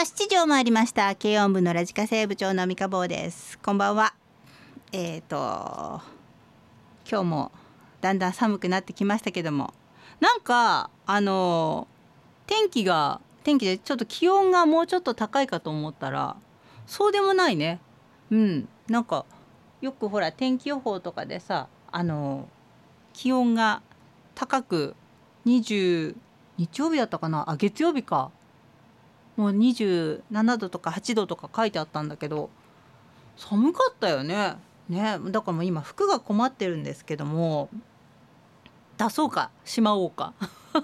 [0.00, 1.14] さあ7時を回りました。
[1.14, 3.58] 軽音部のラジカセ部長の三日坊です。
[3.58, 4.14] こんばんは。
[4.92, 6.00] えっ、ー、と
[7.06, 7.52] 今日も
[8.00, 9.74] だんだん寒くなってきましたけども。
[10.18, 11.86] なんかあの
[12.46, 16.34] 天気が天気でちょっと気温がもうちょっと高いかと思ったら
[16.86, 17.78] そうでもないね。
[18.30, 18.68] うん。
[18.88, 19.26] なんか
[19.82, 22.48] よくほら天気予報とかでさあの
[23.12, 23.82] 気温が
[24.34, 24.96] 高く
[25.44, 26.14] 20
[26.56, 27.50] 日曜日だったかな？
[27.50, 28.30] あ月曜日か。
[29.40, 32.50] もう27度とか8度とか書いてあったんだけど
[33.38, 34.56] 寒かったよね。
[34.90, 37.70] ねだからもう今服が困ってるんですけども
[38.98, 40.34] 出そうかしまおうか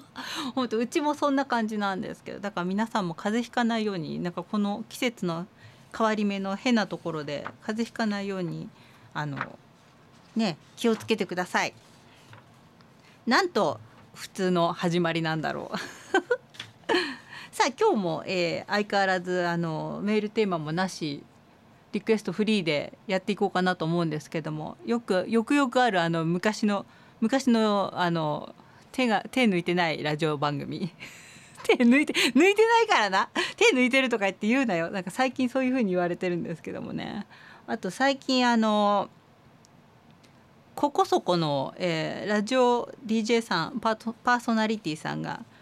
[0.55, 5.47] 本当うちもそんな感じなんですけどだから皆さんも風邪ひかないようになんかこの季節の
[5.95, 8.70] 変わり目の変なところで風邪ひかないように
[9.12, 9.36] あの
[10.34, 11.75] ね気をつけてください。
[13.27, 13.80] なんと
[14.14, 15.77] 普通の始まりなんだろう
[17.56, 21.23] さあ今日も、えー、相変わらずあのメールテーマもなし
[21.92, 26.84] リクエストフリーでやっていこうかなと思うんですけどもよくよくよくあるあの昔の
[27.22, 28.55] 昔のあの
[28.92, 30.92] 手が手抜いてないラジオ番組。
[31.64, 33.30] 手抜いて抜いてないからな。
[33.56, 34.91] 手抜いてるとか言って言うなよ。
[34.91, 37.27] なんか最近そういう風に言われてるんですけどもね。
[37.67, 39.08] あと最近あの
[40.75, 45.41] ここそこの、えー、ラジオ DJ さんパーソナリティさんが「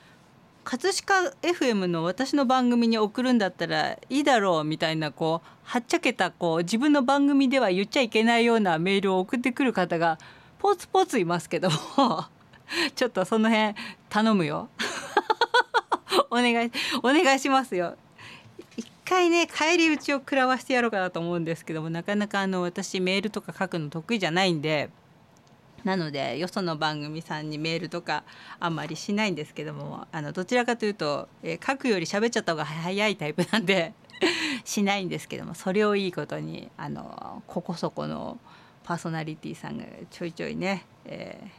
[0.64, 10.18] 葛飾 FM の私の番組に送るんだったらいいだろうみたいなこうはっちゃけたこう自分の番組では言っちゃいけないようなメールを送ってくる方が
[10.58, 12.24] ポツポツいますけども
[12.96, 13.74] ちょっとその辺
[14.08, 14.70] 頼むよ
[16.30, 17.96] お願いお願いしますよ
[18.76, 24.90] 一回ね返り討ちを食らわしてやろうかなと思うんですけどもなかなかあの私メールとか書くの得意じゃないんで。
[25.84, 28.24] なのでよその番組さんにメールとか
[28.58, 33.92] あんまりしないんですけどもあのどちらかというと、えー、書くより喋っちゃった方が早いタイプなんで
[34.64, 38.38] しないんですけどもそれをいいことにあのここそこの
[38.82, 41.50] パーソナリティさんがちょいちょいね、え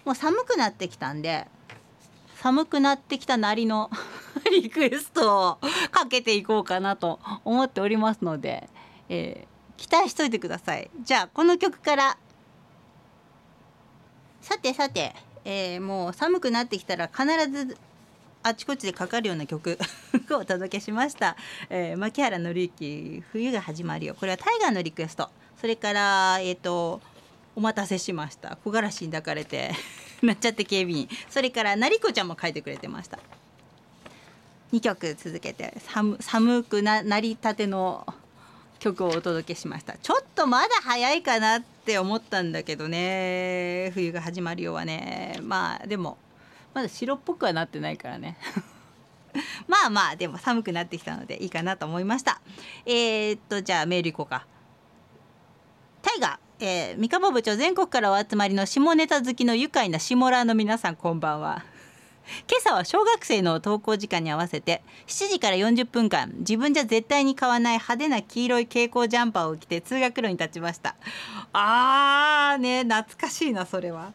[0.04, 1.46] もう寒くなってきたんで
[2.36, 3.88] 寒くなってきたなりの
[4.50, 5.58] リクエストを
[5.92, 8.68] かけていこうかなと思っておりますので、
[9.08, 10.90] えー、期待しといてください。
[11.02, 12.18] じゃあこの曲から。
[14.40, 17.78] さてさて、えー、もう寒くなってきたら必ず
[18.44, 19.78] あちこちでかかるような曲
[20.30, 21.36] をお届けしました、
[21.70, 24.16] えー、牧原紀之冬が始まるよ。
[24.18, 25.28] これはタイガーのリクエスト。
[25.60, 27.00] それからえっ、ー、と
[27.54, 28.56] お待たせしました。
[28.56, 29.72] 木枯らしに抱かれて
[30.22, 31.08] なっちゃって警備員。
[31.30, 33.18] それからなりこちゃんも書いてくれてました。
[34.72, 38.06] 2曲続けて寒寒くななりたての
[38.78, 39.96] 曲をお届けしました。
[39.98, 43.92] ちょっとまだ早いかなって思ったんだけどね。
[43.94, 45.38] 冬が始まるようはね。
[45.42, 46.18] まあでも
[46.74, 48.36] まだ白っぽくはなってないからね。
[49.66, 52.40] まあまあでも寒くなってきたのでいいかなと思いました。
[52.84, 54.46] えー、っとじゃあメールいこうか。
[56.02, 61.64] タイガーえー、三河部長全国からお集まりの下ネタ好きの愉快な下ラーの皆さんこんばんは。
[62.48, 70.94] 今朝は小学生の登校時間に合わせて7時から40分間自分じゃ絶対に買わない派手な黄色い蛍光ジャンパーを着て通学路に立ちました。
[71.52, 74.12] あーね懐かしいなそれは。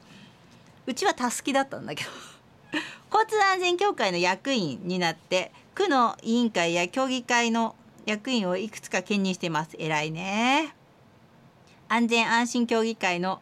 [0.85, 2.36] うちはたすきだったんだけど。
[3.17, 7.75] 交通安全協会の役員になって区の委員会や協議会の
[8.05, 9.75] 役員をいくつか兼任しています。
[9.79, 10.75] 偉いね。
[11.89, 13.41] 安全安心協議会の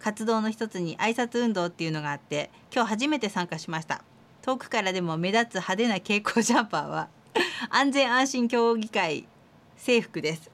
[0.00, 4.04] 活動の一つに挨拶運動っていうのがあって今日初めて参加しました。
[4.42, 7.08] 遠くからでも目立つ派手な蛍光ジャンパーは
[7.70, 9.26] 安全安心協議会
[9.78, 10.50] 制服です。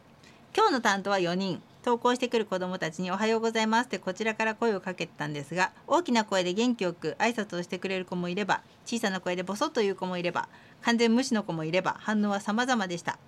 [0.56, 1.60] 今日の担当は4人。
[1.82, 10.48] 投稿してくる子どもたちに「おはようございます」ってこちらから声をかけてたんですが大きな声で元気よく挨拶をしてくれる子もいれば小さな声でボソッと言う子もいれば
[10.82, 13.18] 完全無視の子もいれば反応は様々でした。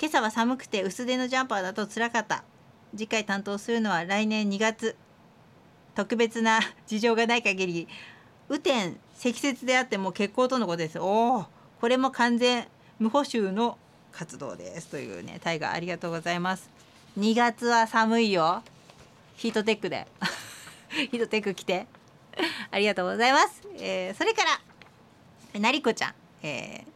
[0.00, 2.42] 今朝は寒くて薄手のジャンパーだと辛かった。
[2.92, 4.96] 次回担当するのは来年2月。
[5.94, 7.88] 特別な事情がない限り
[8.48, 10.98] 雨天積雪であっても欠航とのことです。
[10.98, 11.46] おお
[11.80, 12.66] これも完全
[12.98, 13.76] 無補修の
[14.12, 14.88] 活動です。
[14.88, 16.70] というねタイガーありがとうございます。
[17.18, 18.62] 2月は寒いよ。
[19.36, 20.06] ヒートテックで。
[21.10, 21.86] ヒートテック着て。
[22.70, 26.90] ありがとうございます、えーそれからなりこちゃん、えー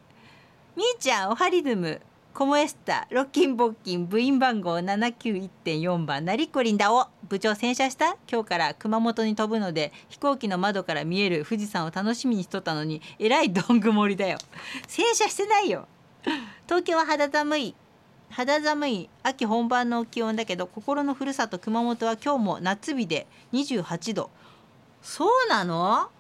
[0.76, 2.00] みーちゃんおはリズム
[2.32, 7.08] コモエスタロッキンボッキン部員番号791.4番なりこりんだお。
[7.28, 8.16] 部長洗車した？
[8.31, 14.38] 今日から熊本に飛ぶので飛行機の窓から見える富士山を楽しみにしとったのにえらいどん曇りだよ。
[14.87, 15.87] 洗車してないよ。
[16.66, 17.75] 東京は肌寒い。
[18.36, 24.28] 肌寒い秋本番の気温だけど心のふるさと熊本は今日も夏日で28度。
[25.02, 26.10] そうなの？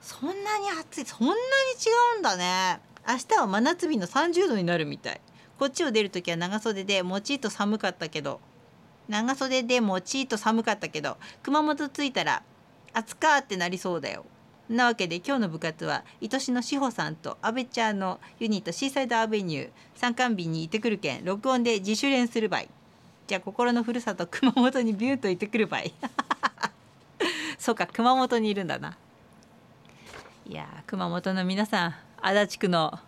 [0.00, 1.04] そんなに暑い？
[1.04, 2.80] そんなに違うんだね。
[3.08, 5.20] 明日は真夏日の30度になるみたい。
[5.56, 8.40] こっちを出る時は長袖でもちっと寒かったけど。
[9.08, 12.42] 長袖でもちっと寒かったけど熊本着いたら
[12.92, 14.24] 暑かってなりそうだよ。
[14.70, 22.68] なわけで今日の部活は愛しの志保さんと阿部ちゃんのユニットシーサイドアベニュー参観日に行ってくるけん録音で自主練するばい
[23.26, 25.92] じゃあ心のふるさと熊本にビューと行ってくるばい
[27.58, 28.96] そうか熊本にいるんだな。
[30.48, 32.98] いや熊本の皆さん足立区の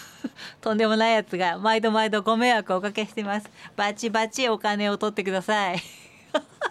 [0.62, 3.50] とんでもないやつが毎度毎度ご迷惑をおかけしてます。
[3.74, 5.82] バチバチお金を取ってください。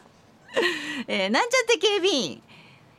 [1.08, 2.44] えーなんちゃって警備員。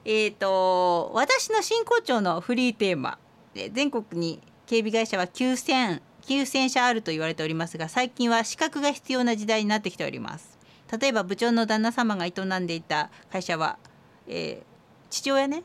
[0.09, 3.19] えっ、と私の真骨頂のフリーテーマ
[3.73, 10.59] 全国に警備会社は9000 9000社あると言われておりますが最近は資格が必要な時代になってきております。
[11.01, 12.31] 例えば部長の旦那様が営
[12.61, 13.79] んでいた会社は、
[14.29, 14.77] えー
[15.11, 15.63] 父親ね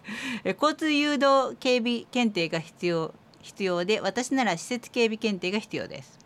[0.44, 6.18] 交通誘導警備検定が必要必要で私なら施設警備検定が必要です。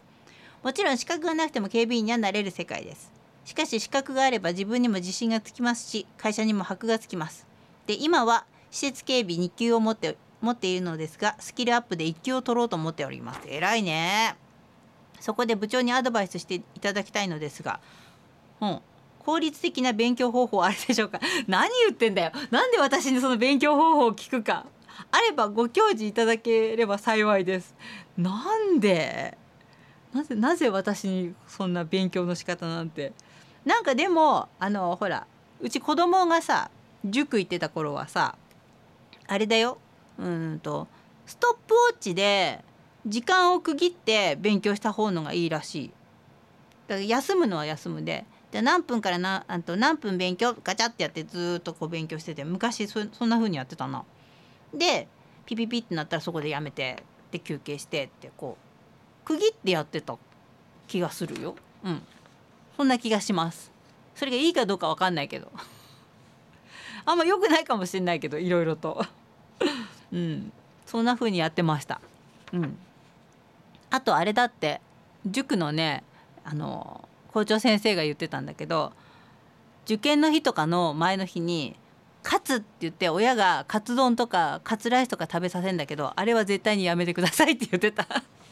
[0.62, 3.12] もちろん資格がなくても警備員にはなれる世界です。
[3.44, 7.51] しかし資格があれば自分にも自信がつきますし会社にも箔がつきます。
[7.86, 13.40] で今は施設警備2級を持って持っているのですがスキルアップで1級を取ろうと思っております。
[13.46, 14.36] 偉いね。
[15.20, 17.78] そこで部長にアドバイスしていただきたいのですが、
[18.60, 18.80] うん、
[19.20, 21.20] 効率的な勉強方法あるでしょうか？
[21.46, 22.32] 何言ってんだよ。
[22.50, 24.66] なんで私にその勉強方法を聞くか。
[25.10, 27.74] あればご教示いただければ幸いです。
[28.16, 29.38] なんで？
[30.12, 33.12] なぜなぜ私にそんな勉強の仕方なんて？
[33.64, 35.26] なんかでもあのほら
[35.60, 36.68] うち子供がさ
[37.04, 38.36] 塾行ってた頃はさ
[39.26, 39.78] あれだよ
[40.18, 40.86] うんと
[41.26, 42.64] ストップウォッチで
[43.06, 45.90] 時間を区切って勉強した方のがいいらしい
[46.88, 54.04] だから休むのは休むでで何分からなあと何分勉強ガチャってやってずっとこう勉強してて昔そそんな風にやってたな。
[54.74, 55.08] で
[55.46, 58.58] ピピピってなったらそこでやめてで休憩してってこ
[59.22, 60.16] う区切ってやってた
[60.86, 61.56] 気がするよ。
[61.82, 62.02] うん
[62.76, 63.72] そんな気がします。
[64.14, 65.50] それがいいかどうかわかんないけど
[67.04, 69.04] あんま良くないかもしれないけどいろいろと。
[70.12, 70.52] うん。
[70.86, 72.00] そんな風にやってました。
[72.52, 72.76] うん。
[73.90, 74.80] あとあれだって
[75.26, 76.02] 塾のね
[76.44, 78.92] あの校長先生が言ってたんだけど
[79.84, 81.76] 受験の日とかの前の日に
[82.22, 88.06] カツって言って親がカツ丼とかカツライスとか食べさせんだけどあれは絶対にやめてくださいって言ってた。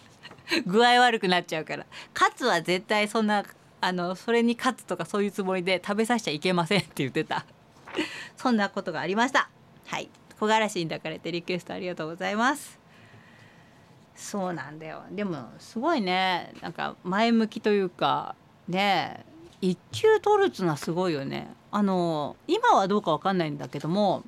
[0.66, 1.86] 具合悪くなっちゃうから。
[2.12, 3.44] カツは絶対そんな
[3.80, 7.46] あのそれにカツとかそういうつもりで食べさせちゃいけませんって言ってた。
[8.36, 9.48] そんなことがありました。
[9.86, 10.08] はい。
[10.38, 12.78] 木枯らしに抱かれてリクエストありがとうございます。
[14.14, 15.02] そうなんだよ。
[15.10, 16.52] でもすごいね。
[16.60, 18.34] なんか前向きというか
[18.68, 19.24] ね。
[19.60, 21.52] 一級取るっつうのはすごいよね。
[21.70, 24.24] あの今はどうかわかんないんだけども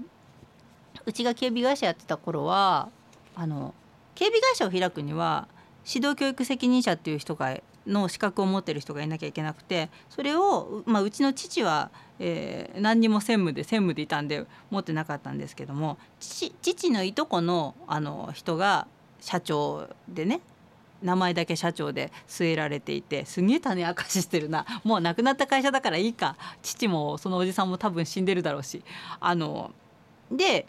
[1.07, 2.88] うちが警備会社やってた頃は
[3.35, 3.75] あの
[4.14, 5.49] 警備会社を開くには
[5.87, 18.87] 指導教育責任者っていう人がの資格を持ってる人がいなきゃいけなくてそれを、まあ、うちの父は、えー何にも専務で専務でいたんで持ってなかったんですけども父父のいとこのあの人が
[19.21, 20.41] 社長でね
[21.03, 24.65] 名前だけ社長で据えられていてすげえ種明かししてるな。
[24.85, 26.37] もう亡くなった会社だからいいか。
[26.62, 28.83] 父もそのおじさんも多分死んでるだろうし。
[29.21, 29.73] あの
[30.31, 30.67] で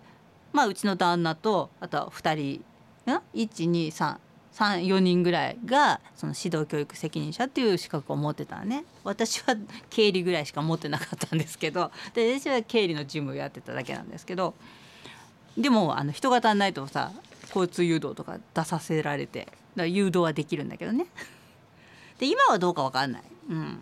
[0.52, 2.66] まあうちの旦那とあとは2人
[4.54, 8.86] 34人ぐらいがその指導教育責任者っていう資格を持ってたね。
[9.04, 9.56] 私は
[9.90, 11.92] 経理ぐらいしか持ってなかったんですけど。
[12.14, 14.54] で私は経理の事務をやってただけなんですけど。
[15.58, 17.12] でもあの人が足んないとさ
[17.48, 21.08] 交通誘導とか出させられてだから誘導はできるんだけどね。
[22.20, 23.80] で今はどうかわかんない、うん、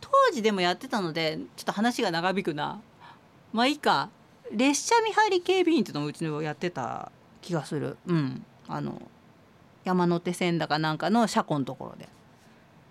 [0.00, 2.80] 当時でもやってたのでちょっと話が長引くな。
[3.52, 4.10] まあいいか。
[4.52, 7.96] 列車見張り警備員っていうのをうちのやってた気がする。
[8.06, 8.44] うん。
[8.68, 9.00] あの
[9.84, 12.08] 山手線だかなんかの車庫のところで。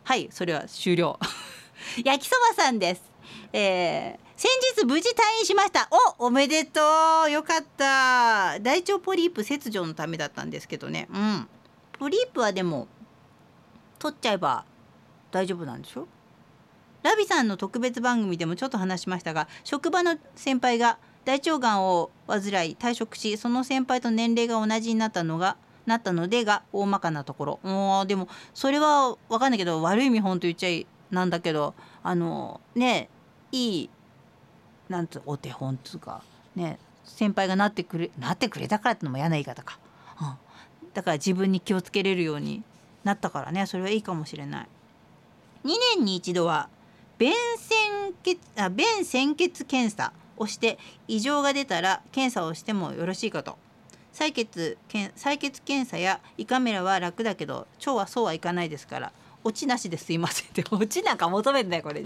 [0.04, 1.20] はいそれは終了。
[2.04, 3.04] 焼きそばさんです。
[3.52, 5.88] えー、先日無事退院しました。
[6.20, 6.82] おおめでと
[7.28, 7.32] う。
[7.32, 8.60] よかった。
[8.60, 11.08] 大腸ポリープ切除のためだったんですけどね。
[11.12, 11.48] うん。
[12.00, 12.88] ポリープはでも
[14.00, 14.66] 取っちゃえば
[15.32, 16.08] 大丈夫なんでしょ？
[17.04, 27.60] ラビさんの特別番組でもちょっと話しましたが職場の先輩が大腸がんを患い退職しその先輩と年齢が同じになったのがなったのでが大まかなところ。
[27.64, 33.10] もうでもそれは分かんないけど悪い見本と言っちゃいなんだけどあのね
[33.52, 33.90] いい
[34.90, 36.24] なんつうお手本つうか
[36.56, 39.80] ね先輩がなってくれなってくれたからってのも嫌な言い方か、
[40.22, 40.38] うん、
[40.94, 42.64] だから自分に気をつけれるように
[43.04, 43.66] なったからね。
[43.66, 44.68] それはいいかもしれない。
[45.66, 46.70] 2年に一度は
[47.18, 53.58] 便潜血あ便潜血検査をして異常が出たら検査をしてもよろしいかと。
[54.14, 59.12] 採血採血検査や胃カメラは楽だけど腸はそうはいかないですから
[59.44, 62.06] 落ちなしですいませんって 落ちなんか求めんだよこれ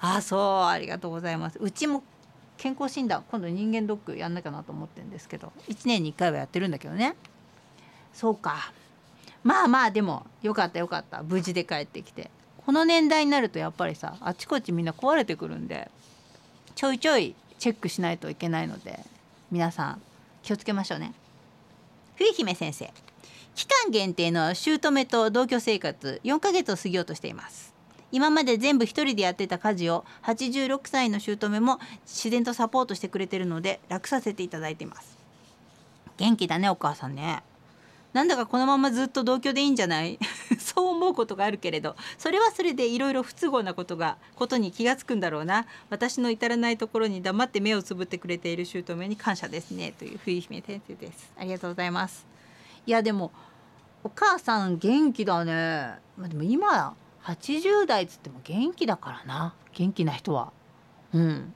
[0.00, 1.58] あそうありがとうございます。
[1.60, 2.02] うちも
[2.56, 7.16] 健康診断今度人間ドックやんなきゃなと思ってるんですけど1年に1回はやってるんだけどね。
[8.12, 8.72] そうか。
[9.42, 11.22] まあまあでもよかったよかった。
[11.22, 12.30] 無事で帰ってきて。
[12.64, 15.90] この年代になるとやっぱりさあちこちみんな壊れてくるんで
[16.74, 19.00] ちょいちょいチェックしないといけないので
[19.50, 20.02] 皆さん
[20.42, 21.12] 気をつけましょうね。
[22.16, 22.92] 冬姫先生。
[23.54, 27.74] 期間限定の姑と同居生活4ヶ月を過ぎようとしています。
[28.12, 35.18] 今まで全部一人でやってた家事を86歳の姑も自然とサポートしてくれてるので楽させていただいています。
[36.16, 37.42] 元気だねお母さんね。
[38.14, 40.18] なんだかこのままずっと同居でいいんじゃない？
[40.58, 45.66] そう思うことがあるけれどそれはそれでいろいろ不都合なことがことに気がつくんだろうな。
[45.90, 51.30] 私の至らないところに黙って目をつぶってくれている姑に感謝ですねという冬姫先生です。
[51.38, 52.24] ありがとうございます。
[52.86, 53.30] いやでも
[54.02, 55.52] お母さん元気だね。
[56.16, 56.94] まあ、でも今
[57.24, 59.54] 80代っつっても元気だからな。
[59.72, 60.52] 元気な人は。
[61.12, 61.52] うん。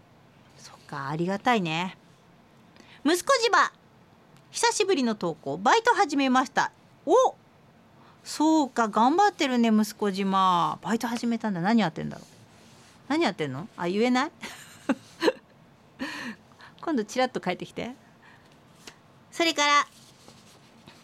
[0.56, 1.96] そっかありがたいね。
[3.04, 3.70] 息子島
[4.58, 6.72] 久しぶりの投稿バイト始めました。
[7.06, 7.36] お
[8.24, 10.80] そうか頑張ってるね息子島。
[10.82, 11.60] バイト始めたんだ。
[11.60, 12.26] 何やってんだろう。
[13.06, 13.68] 何やってんの？
[13.76, 14.30] あ言えない？
[16.82, 17.92] 今度ちらっと帰ってきて。
[19.30, 19.86] それから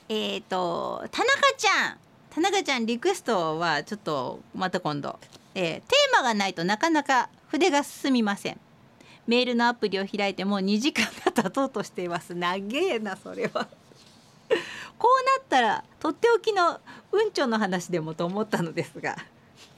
[0.08, 1.99] えっ、ー、と田中ちゃん。
[2.30, 5.20] 田中ちゃんリクエストはちょっとまた今度、
[5.54, 8.58] えー、テーマがないとなかなか筆が進みません。
[9.26, 12.35] メールのアプリを開いても2時間が経とうとしています。
[12.35, 13.66] 長えなそれは。
[14.99, 16.81] こうなったらとっておきの
[17.12, 19.16] うんちょの話でもと思ったのですが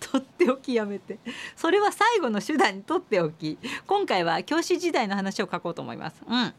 [0.00, 1.18] とっておきやめて。
[1.56, 6.16] それは最後の手段にとっておき今回は教師時代の話を書こうと思います。
[6.26, 6.52] うん。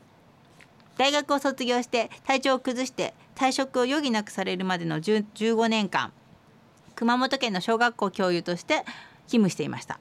[0.97, 6.11] 大学を卒業して体調を崩して退職を余儀なくされるまでの15年間
[6.95, 8.83] 熊本県の小学校教諭として
[9.27, 9.99] 勤務していました。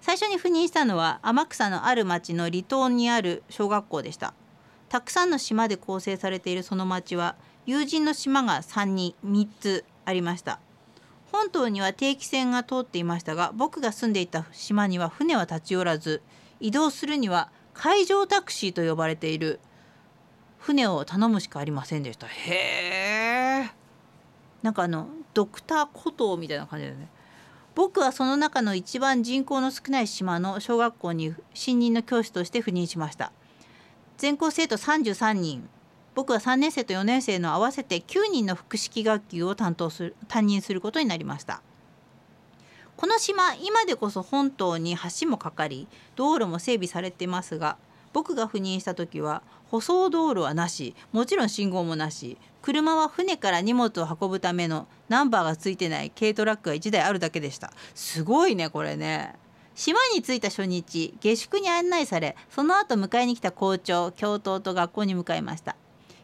[0.00, 4.34] 最初に赴任したのは天草のある町の離島にある小学校でした。
[4.88, 10.58] たくさんの島で構成されているその町は友人の島が3人3つありました。
[11.30, 16.22] 本島には定期船が通っていましたが僕が住んでいた島には船は立ち寄らず
[16.58, 19.60] 移動するには海上タクシーと呼ばれている。
[20.58, 22.26] 船を頼むしかありませんでした。
[22.26, 23.70] へ
[24.62, 27.08] えんかあのドクターコトーみたいな感じだよね
[27.80, 33.32] 僕はその中の一番人口の少ない島の小学校に新任の教師として赴任しました。
[34.18, 35.66] 全校生徒33人
[36.14, 41.62] 僕は3年生と4年生の合わせて9人の複式学級を担当する担任することになりました。
[42.98, 47.78] この島今でこそ本島に橋もかかり道路も整備されていますが
[48.12, 52.36] 僕が赴任した時は舗装道路はなしもちろん信号もなし。
[52.62, 57.72] 車は船から荷物を運ぶためのナンバーがついてない軽トラックが1台あるだけでした。
[57.94, 59.34] すごいねこれね。
[59.74, 65.76] 島に着いた初日下宿に案内されその後迎えに来た校長教頭と学校に向かいました。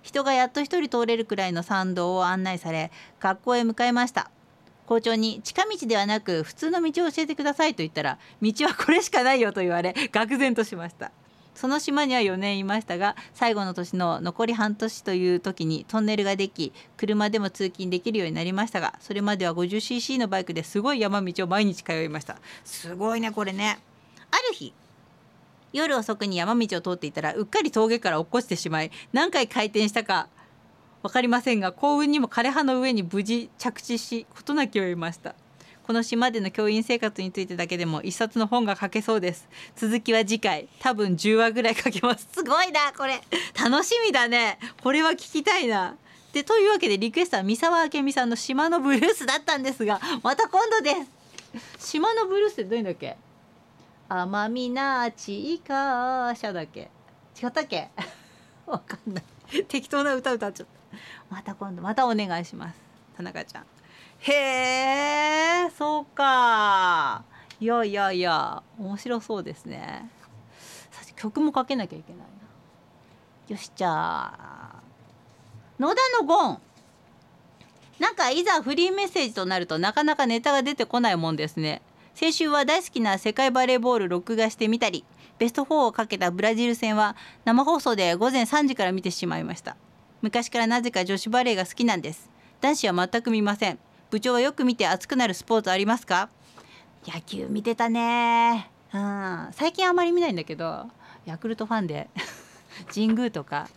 [0.02, 4.30] 人がやっと一人通れるくらいの参道を案内され学校へ向かいました。
[4.86, 11.10] 校長に近道ではなく普通の道を教えてくださいと言ったら道はこれしかないよと言われ愕然としました。
[11.56, 22.36] その島には4年いましたが最後の年の残り半年という時にトンネルができ車でも通勤できるようになりましたがそれまでは 50cc のバイクですごい山道を毎日通いました。
[22.64, 23.78] すごいねこれね。
[24.30, 24.72] ある日
[25.72, 30.28] 夜遅くに山道を通っていたらうっかり峠から落っこちてしまい何回回転したか
[31.02, 35.34] 分かりませんが幸運にも枯葉の上に無事着地し事なきを得ました。
[35.86, 39.48] この島での教員生活についてだけでも一冊の本が書けそうです。
[39.76, 40.68] 続きは次回。
[40.80, 42.26] 多分10話ぐらい書けます。
[42.34, 43.20] すごいなこれ。
[43.56, 44.58] 楽しみだね。
[44.82, 45.94] これは聞きたいな。
[46.32, 50.92] でというわけでリクエストは三沢明美さんの島のブルースだったんですがまた今度で
[51.78, 51.92] す。
[51.92, 53.16] 島のブルースってどういうんだっけ？
[54.08, 56.90] 奄美なちいかしゃだっけ？
[57.40, 57.90] 違ったっけ？
[58.66, 59.64] わかんない。
[59.68, 60.98] 適当な歌歌っちゃった。
[61.36, 62.76] また今度またお願いします。
[63.16, 63.66] 田中ちゃん。
[64.20, 64.32] へ
[65.66, 67.24] えそうか。
[67.60, 70.10] いやいやいや面白そうですね。
[71.16, 72.24] 曲もかけなきゃいけないな。
[73.48, 74.82] よしじゃあ
[75.78, 76.60] 野田のゴン。
[77.98, 81.80] なんかいざフリーメッセージとなるとなかなかネタが出てこないもんですね。
[82.14, 85.04] 先週は大好きな世界バレーボール録画してみたり
[85.38, 89.76] ベスト4をかけたブラジル戦は生放送で午前3時から見てしまいました。
[90.22, 92.30] 昔からなぜか女子バレーが好きなんです。
[92.60, 93.78] 男子は全く見ません。
[94.10, 96.28] 部長はよく見て熱くなるスポーツありますか？
[97.06, 98.70] 野球見てたね。
[98.92, 99.48] うん。
[99.52, 100.86] 最近あまり見ないんだけど
[101.24, 102.08] ヤクルトファンで
[102.92, 103.68] 神宮とか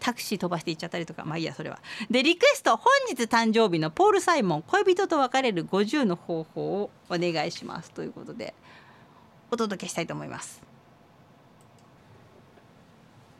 [0.00, 1.78] タクシー飛ばして行っちゃったりとかまあいいやそれは。
[2.10, 7.90] でリクエスト本日誕生日のポール・サイモン恋人と別れる50の方法をお願いします。
[7.92, 8.54] ということで
[9.50, 10.60] お届けしたいと思います。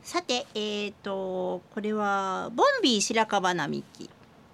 [0.01, 4.09] さてえーとこれはボンビー白樺並木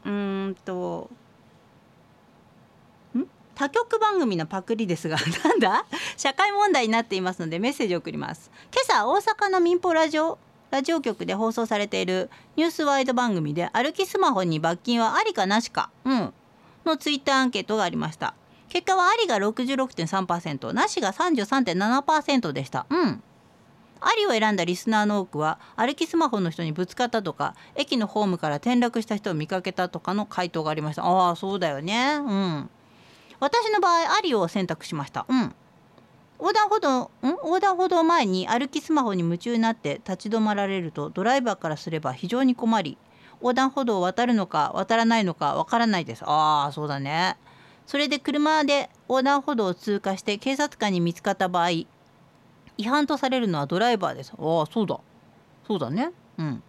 [0.06, 1.10] うんと
[3.64, 5.16] 他局番組のパクリですが
[5.46, 5.86] なんだ？
[6.18, 8.52] 社会問題になっていますのでメッセージを送ります。
[8.74, 10.38] 今朝大阪の民放ラジオ
[10.70, 16.34] ラジオ局で放送されているニュースワイド番組で歩きスマホに罰金はありかなしか、うん、
[16.84, 18.34] のツイッターアンケートがありました。
[18.68, 22.86] 結果はありが66.3%なしが33.7%でした。
[22.90, 23.24] うん。
[24.02, 31.06] ありを選んだリスナーの多くは歩きスマホの人にぶつかったとか駅のホームから転落した人を見かけたとかの回答がありました。
[31.06, 32.16] ああそうだよね。
[32.16, 32.70] うん。
[33.44, 35.26] 私の場合ありを選択しました。
[35.28, 35.54] うん。
[36.40, 37.10] 横断歩道ん？
[37.24, 42.98] 横断歩道前に歩きスマホに夢中になって立ち止まられるとドライバーからすれば非常に困り
[43.42, 46.24] 横断歩道を渡るのか渡らないのかわからないです。
[46.26, 47.36] ああそうだね。
[47.86, 51.88] それで車で横断歩道を通過して警察官に見つかった場合違
[52.86, 54.32] 反とされるのはドライバーです。
[54.32, 54.98] ああそうだ。
[55.68, 56.12] そうだね。
[56.38, 56.64] うん。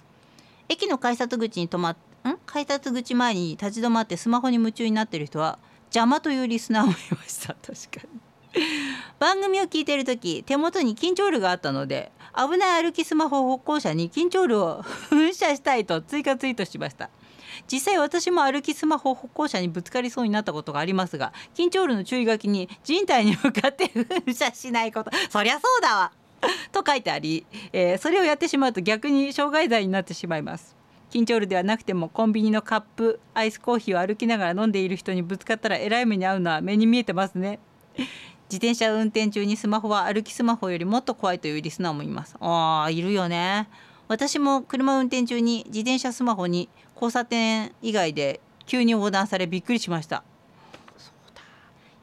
[0.69, 1.97] 駅の改札口に止まっ
[2.27, 2.37] ん？
[2.47, 5.61] 改札口前に立ち止まってスマホに夢中になってる人は
[5.95, 7.55] 邪魔というリスナーもいました。
[7.55, 8.21] 確かに。
[9.19, 17.11] 番組を聞いてる時手元に緊張ルがあったので危ない歩きスマホ歩行者に緊張ルを噴射したいと追加ツイートしました。
[17.71, 26.13] 実際私も歩きスマホ歩行者にぶつかりそうになったことがありますが緊張ルの注意書きに人体に向かって噴射しないことそりゃそうだわ！
[26.73, 30.77] と書いてあり、えー、それをやってしまうと逆に傷害罪になってしまいます。
[31.15, 37.61] 緊張ルではなくてもコンビニのカップアイスコーヒーを歩きながら飲んでいる人にぶつかったらえらい目に遭うのは目に見えてますね。
[38.51, 42.35] 自転車運転中にスマホは歩きスマホよりもっと怖いというリスナーもいます。
[42.41, 43.69] あーいるよね。
[44.09, 50.25] 私も車運転中に自転車スマホに交差点以外で急に横断されびっくりしました。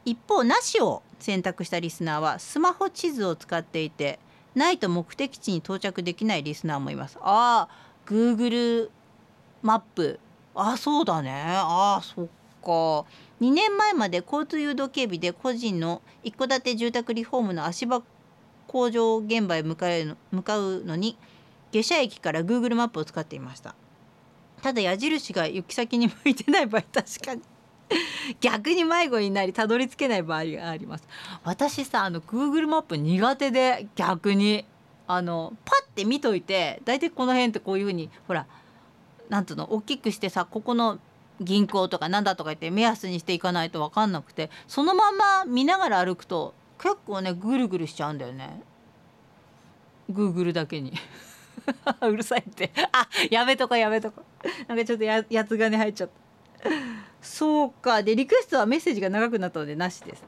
[0.06, 4.18] 一方なしを選択したリスナーはスマホ地図を使っていて
[4.54, 7.18] ないと目的地に到着できないリスナーもいます。
[7.20, 8.90] ああ Google
[9.62, 10.20] マップ。
[10.54, 11.32] あそうだね。
[11.34, 12.26] あそっ
[12.62, 13.06] か。
[13.40, 18.02] 2年前まで交通誘導警備で個人の一戸建て住宅リフォームの足場
[18.66, 21.16] 工場現場へ向かう向かうのに
[21.72, 23.74] 下車駅から Google マップを使っていました。
[24.62, 27.42] ただ矢印が行き先に向いてない場合 確かに。
[28.40, 31.06] 逆に迷子になりたどり着けない場合があります。
[31.44, 34.64] 私さあの Google マップ苦手で逆に。
[35.06, 38.46] あのパッて見といて大体この辺ってこういうふうにほら
[39.32, 39.72] なんつうの？
[39.72, 40.98] 大きくしてさここの
[41.40, 48.62] 銀行とかなんだとか言って目安にしていかないと分かんなくてそのまま見ながら歩くと結構ねぐるぐるしちゃうんだよね。
[50.10, 50.92] グーグルだけに。
[52.02, 52.70] うるさいって。
[52.92, 54.22] あやめとこやめとこ。
[54.68, 56.10] なんかちょっとややつがね入っちゃっ
[56.62, 56.68] た。
[57.22, 58.02] そうか。
[58.02, 60.22] でリクエストはメッセージが長くなったのでなしです。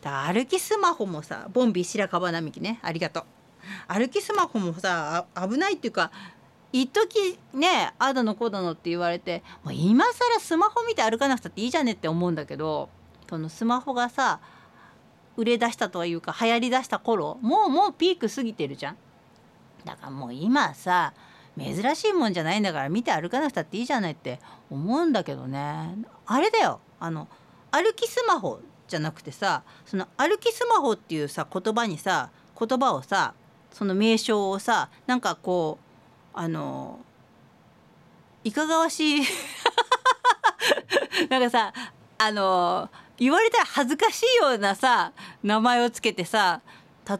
[0.00, 2.80] だ歩きスマホもさボンビ白樺並木ね。
[2.82, 3.24] ありがとう。
[3.86, 6.10] 歩きスマホもさ危ないっていうか
[6.72, 12.88] 一時ねあだのこうだのって言われてもう今更スマホ見て歩かなくたっていいじゃねって思うんだけど
[13.28, 14.40] そのスマホがさ
[15.36, 18.96] 売れ出したというか流行りだした頃もうもうピーク過ぎてるじゃん。
[19.84, 21.12] だからもう今さ
[21.58, 27.28] 珍しいもんじゃないんだから見て歩かなくたっていいじゃないって思うんだけどねあれだよあの
[27.70, 33.34] 歩きスマホじゃなくてさその歩きスマホっていうさ言葉にさ言葉をさ
[33.70, 35.91] その名称をさなんかこう
[36.34, 37.00] あの
[38.44, 39.22] いかがわしい
[41.28, 41.72] なんかさ
[42.18, 46.60] あの言われたら恥ずかしいようなさ名前をつけてさ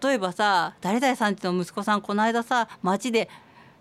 [0.02, 3.28] 例えばさ誰々さんちの息子さんこの間さ街で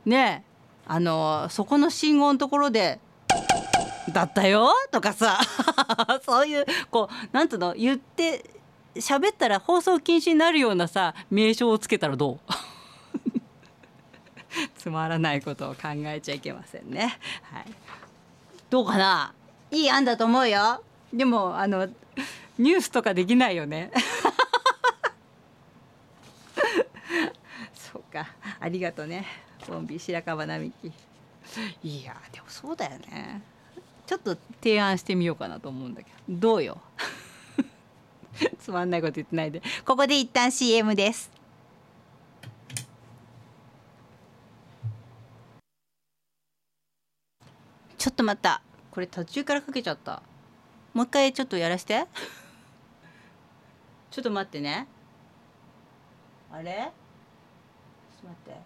[0.06, 0.44] ね
[0.88, 3.00] あのそこの信号のところで
[4.12, 5.40] 「だったよ」とかさ
[6.26, 8.44] そういうこうなんとの言って
[8.96, 12.40] 喋ったら放送禁止になるようなさ名称をつけたらどう？
[14.82, 17.20] つまらないことを考えちゃいけませんね。
[17.44, 17.66] はい、
[18.72, 19.32] どうかな？
[19.70, 20.82] いい案だと思うよ。
[21.14, 21.88] でもあの
[22.58, 23.92] ニュースとかできないよね。
[27.76, 28.28] そうか。
[28.60, 29.28] ありがとね。
[29.68, 30.92] ボンビ白樺並木。
[31.84, 33.44] いやでもそうだよね。
[34.08, 36.40] ちょっと提案してみようかなと思うんだけど。
[36.40, 36.82] どうよ？
[38.60, 39.62] つまんないこと言ってないで。
[39.86, 41.30] ここで一旦 CM です。
[48.02, 48.64] ちょっと待った。
[48.90, 50.24] これ途中からかけちゃった。
[50.96, 52.08] もう一回ちょっとやらして。
[54.10, 54.88] ちょっと待ってね。
[56.52, 56.92] あれ？
[58.20, 58.62] ちょっと待って。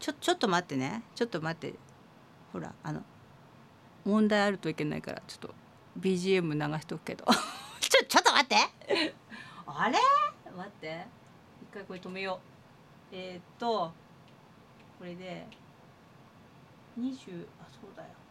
[0.00, 1.02] ちょちょっと待ってね。
[1.14, 1.78] ちょっと待って。
[2.54, 3.02] ほらあの
[4.06, 5.54] 問題あるといけないからちょっと
[6.00, 7.26] BGM 流しとくけど。
[7.80, 8.56] ちょちょっと待って。
[9.66, 9.98] あれ？
[10.56, 11.06] 待って。
[11.70, 12.40] 一回これ止めよ
[13.12, 13.14] う。
[13.14, 13.92] えー、っと
[14.98, 15.46] これで
[16.98, 18.23] 20あそうだよ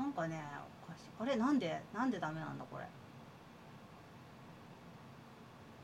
[0.00, 0.40] なんかね
[0.88, 1.04] おかしい。
[1.20, 1.36] あれ？
[1.36, 1.82] なんで？
[1.92, 2.84] なんでダメなんだこれ？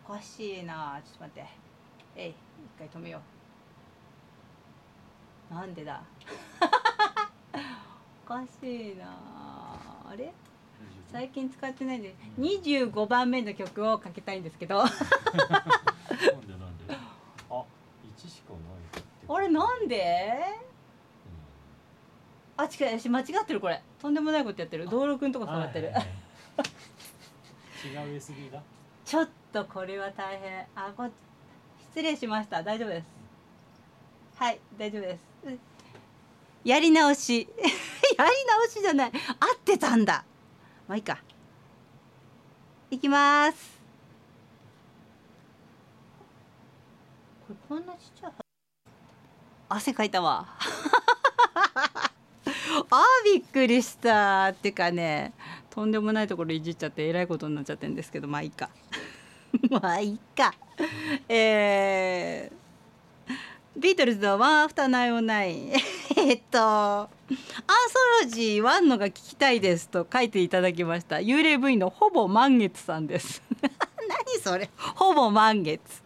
[0.09, 0.99] おかしいな。
[1.05, 1.47] ちょっと待って。
[2.17, 2.35] えい一
[2.79, 3.21] 回止めよ
[5.51, 5.55] う。
[5.55, 6.01] なんでだ？
[8.25, 9.05] おかしいな。
[10.09, 10.33] あれ？
[11.13, 12.03] 最近使ってないん。
[12.03, 14.79] で25番目の曲をかけたいんですけど。
[14.79, 14.97] なんで
[16.55, 16.95] なんで？
[17.51, 17.65] あ
[18.17, 18.63] 一しかない
[19.29, 19.49] あれ？
[19.49, 20.43] なんで？
[22.57, 23.83] あ違う私間違ってるこれ。
[24.01, 24.89] とんでもないことやってる。
[24.89, 26.05] 道路くんとこ触ってる、はいはい
[27.95, 28.11] はい。
[28.11, 28.63] 違う USB だ
[29.05, 30.67] ちょっとこれは大変。
[30.75, 31.09] あこ
[31.91, 32.63] 失礼しました。
[32.63, 33.07] 大丈夫です。
[34.37, 35.21] はい大丈夫です。
[35.47, 35.59] うん
[36.65, 37.49] やり直し。
[38.19, 39.13] やり直しじゃない。
[39.13, 39.13] 合
[39.55, 40.25] ってたんだ。
[40.89, 41.23] まあいいか。
[42.91, 43.77] いきます。
[47.47, 48.33] これこんなちっちゃい
[49.69, 50.49] 汗かいたわ
[52.91, 55.33] あびっくりしたっていうかね
[55.71, 58.71] とんでもないところいじっちゃってえらいことになっちゃってるんですけどまあいいか。
[59.71, 60.55] まあいいか。
[61.29, 65.73] えー、ビートルズの「ワンアフターナインナイン」
[66.17, 71.17] えっと「アンソロジーワンのが聞きたいです」と書いていただきました。
[71.17, 73.43] 幽霊部員のほぼ満月さんです。
[74.09, 74.71] 何それ。
[74.77, 76.03] ほぼ満月。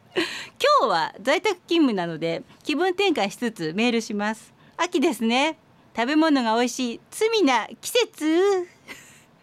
[0.80, 4.52] 今日は在宅勤務なので気分転換しつつメールします。
[4.76, 5.56] 秋ですね。
[6.00, 8.66] 食べ物が美味しい罪な季節？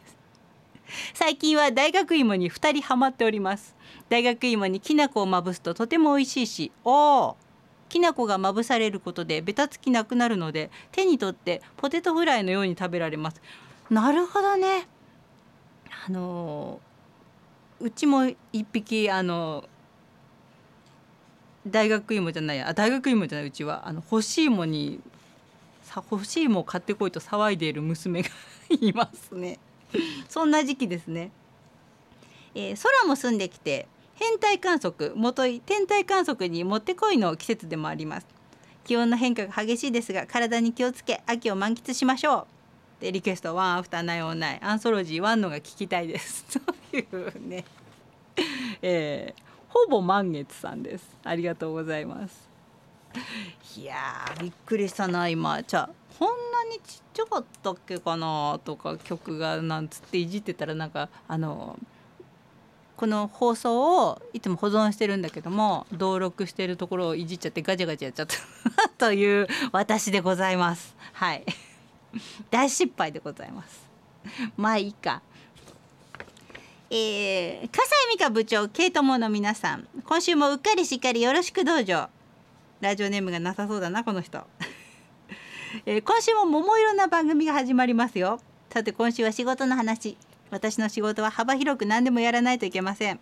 [1.14, 3.76] 最近は大学芋に2人ハマっております。
[4.10, 7.36] 大学芋にきな粉をまぶすととても美味しいしおー
[7.90, 13.40] きな粉がまぶされることでベタつきなくなるので手に取ってポテトフライのように食べられます。
[13.92, 14.88] なるほどね。
[16.08, 19.68] あのーうちも一匹あのー
[21.68, 25.02] 大学芋じゃないあ大学芋じゃないうちはあの欲しいもに
[26.10, 28.30] 欲しいも買ってこいと騒いでいる娘が
[28.70, 29.60] いますね。
[30.30, 31.32] そんな時期ですね、
[32.54, 38.28] えー空も澄んできて変態観測もとい天体観測にもってこいの季節でもあります。
[38.84, 42.48] 気温の変化が激しいですが体に気をつけ秋を満喫しましょ
[43.00, 43.02] う。
[43.02, 46.46] でリクエストワンアフターナイオンナイアンソロジーワンのが聞きたいです。
[46.92, 47.64] というね。
[48.82, 51.18] えーほぼ満月さんです。
[51.24, 52.47] ありがとうございます。
[53.78, 55.62] いやーびっくりしたな今。
[55.64, 61.78] じゃこんなにちっちゃかったっけかなとか曲がなんつっていじってたらなんかあの
[62.98, 68.90] この放送をいつも保存してるんだけども登録してるところをいじっちゃってガチャガチャやっちゃった。
[68.98, 70.96] という私でございます。
[71.14, 71.46] はい。
[72.50, 73.88] 大失敗でございます。
[74.58, 75.22] まあいいか。
[76.90, 79.88] えー、笠井美香部長ケイトモの皆さん。
[80.04, 82.10] 今週もうっかりしっかりよろしくどうぞ。
[82.80, 84.46] ラジオネームがなさそうだなこの人、
[85.86, 88.40] えー今週も桃色な番組が始まりますよ。
[88.70, 90.18] さて今週は仕事の話。
[90.52, 93.20] 私の仕事は幅広く何でもやらないといけません。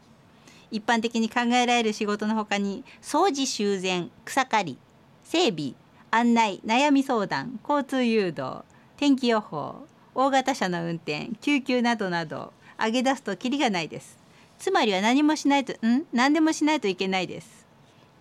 [0.71, 4.77] 一般的に考えられる仕事のほかに掃除修繕草刈り
[5.23, 5.73] 整備
[6.11, 8.63] 案内悩み相談交通誘導
[8.97, 14.17] 天気予報大型車の運転救急などなど挙げ出すとキリがないです。
[14.59, 16.05] つまりは何もしないとん？
[16.11, 17.64] 何でもしないといけないです。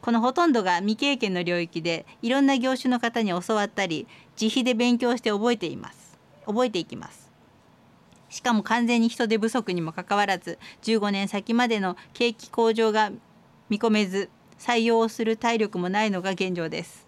[0.04, 4.06] このほとんどが未経験の領域でいろんな業種の方に教わったり
[4.38, 6.18] 自費で勉強して覚えています。
[6.44, 7.32] 覚えていきます。
[8.28, 13.12] しかも完全に人手不足にもかかわらず15年先までの景気向上が
[13.70, 17.06] 見込めず採用をする体力もないのが現状です。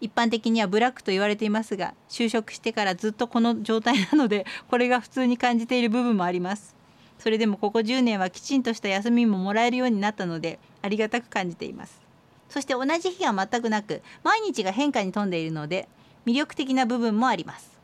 [0.00, 6.74] 一般的にはブラックと言われていますが就職してからずっとこの状態なのでこれが普通に感じている部分もあります。
[7.18, 12.02] それでもここ10年はきちんとした休みももらえるようになったのでありがたく感じています。
[12.48, 15.88] そして同じ日が全くなく毎日が変化に富んでいるので
[16.26, 17.78] 魅力的な部分もあります。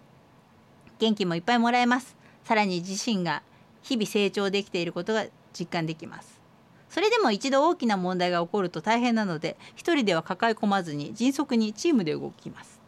[0.99, 2.15] 元気もいっぱいもらえます。
[2.45, 3.43] さらに自身が
[3.83, 5.25] 日々成長できていることが
[5.59, 6.41] 実感できます。
[6.91, 12.81] それでも一度大きな問題が起こると大変なので一人では抱え込まずに迅速にチームで動きます。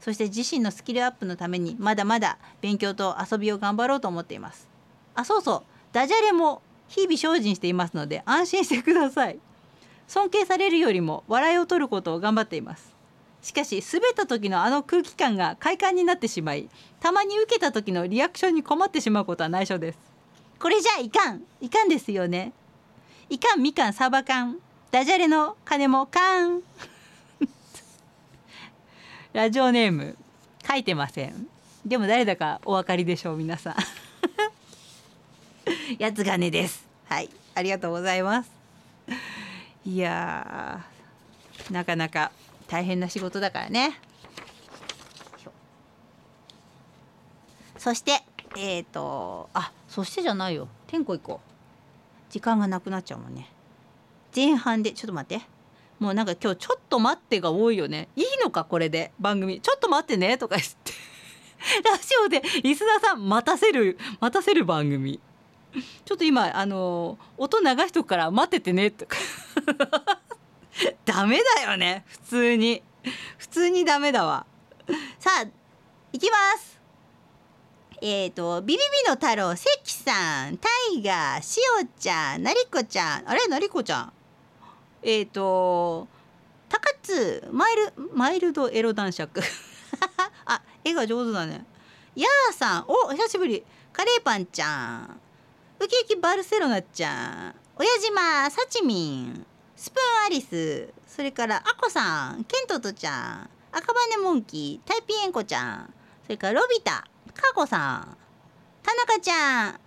[0.00, 4.68] そして自身のスキルアップのためにまだまだ勉強と遊びを頑張ろうと思っています。
[5.14, 5.75] あそうそう。
[5.96, 9.38] ダジャレも日々精進していますので安心してください。
[10.06, 12.94] 尊敬されるよりも笑いを取ることを頑張っています。
[13.40, 16.68] しかし滑った時のあの空気感が快感になってしまい
[17.00, 19.98] たまに受けた時のリアクションに困ってしまうことは内緒です。
[20.60, 21.44] これじゃいかん。
[21.62, 22.52] いかんですよね。
[23.30, 24.58] いかんみかんサバ缶。
[24.90, 26.60] ダジャレの金もかん
[29.32, 30.14] ラジオネーム
[30.68, 31.48] 書いてません。
[31.86, 34.05] でも誰だかお分かりでしょう皆さん。
[35.98, 36.86] やつがねです。
[37.06, 37.30] はい。
[37.54, 38.50] ありがとうございます。
[39.84, 40.84] いや
[41.70, 42.32] なかなか
[42.66, 43.98] 大変な仕事だからね。
[47.78, 48.22] そして
[48.56, 50.68] えっ、ー、とあそしてじゃないよ。
[50.86, 52.32] 天候行こう。
[52.32, 53.48] 時間がなくなっちゃうもんね。
[54.34, 55.44] 前半でちょっと待って。
[55.98, 58.08] もうなんか今日ちょっと待ってが多いよね。
[58.16, 59.60] いいのかこれで番組。
[59.60, 60.92] ちょっと待ってねとか言って。
[61.84, 65.20] ラジオでリスナーさん待たせる待たせる番組。
[66.04, 69.16] ちょっと今あの音流しとくから待っててねとか。
[71.04, 72.82] ダメだよね普通に。
[73.38, 74.46] 普通にダメだわ。
[75.18, 75.46] さあ
[76.12, 76.80] 行きます。
[78.02, 83.28] えっ、ー、とビビビの太郎関さんタイガーしおちゃんなりこちゃん。
[83.28, 83.46] あれ？
[83.48, 84.12] なりこちゃん。
[85.02, 86.08] えっ、ー、と
[86.68, 89.40] 高津マイルマイルドエロ男爵。
[90.44, 91.64] あ絵が上手だね。
[92.14, 92.84] やーさん。
[92.88, 93.64] お久しぶり。
[93.92, 95.20] カレーパンちゃん。
[95.86, 99.46] ウキウキバルセロナちゃん親島さちみん。
[99.76, 105.94] スプーンアリスそれからあこさんケントとちゃん赤羽モンキータイピエンコちゃん。
[106.24, 108.16] それからロビタかこさん。
[108.82, 109.80] 田中ちゃん、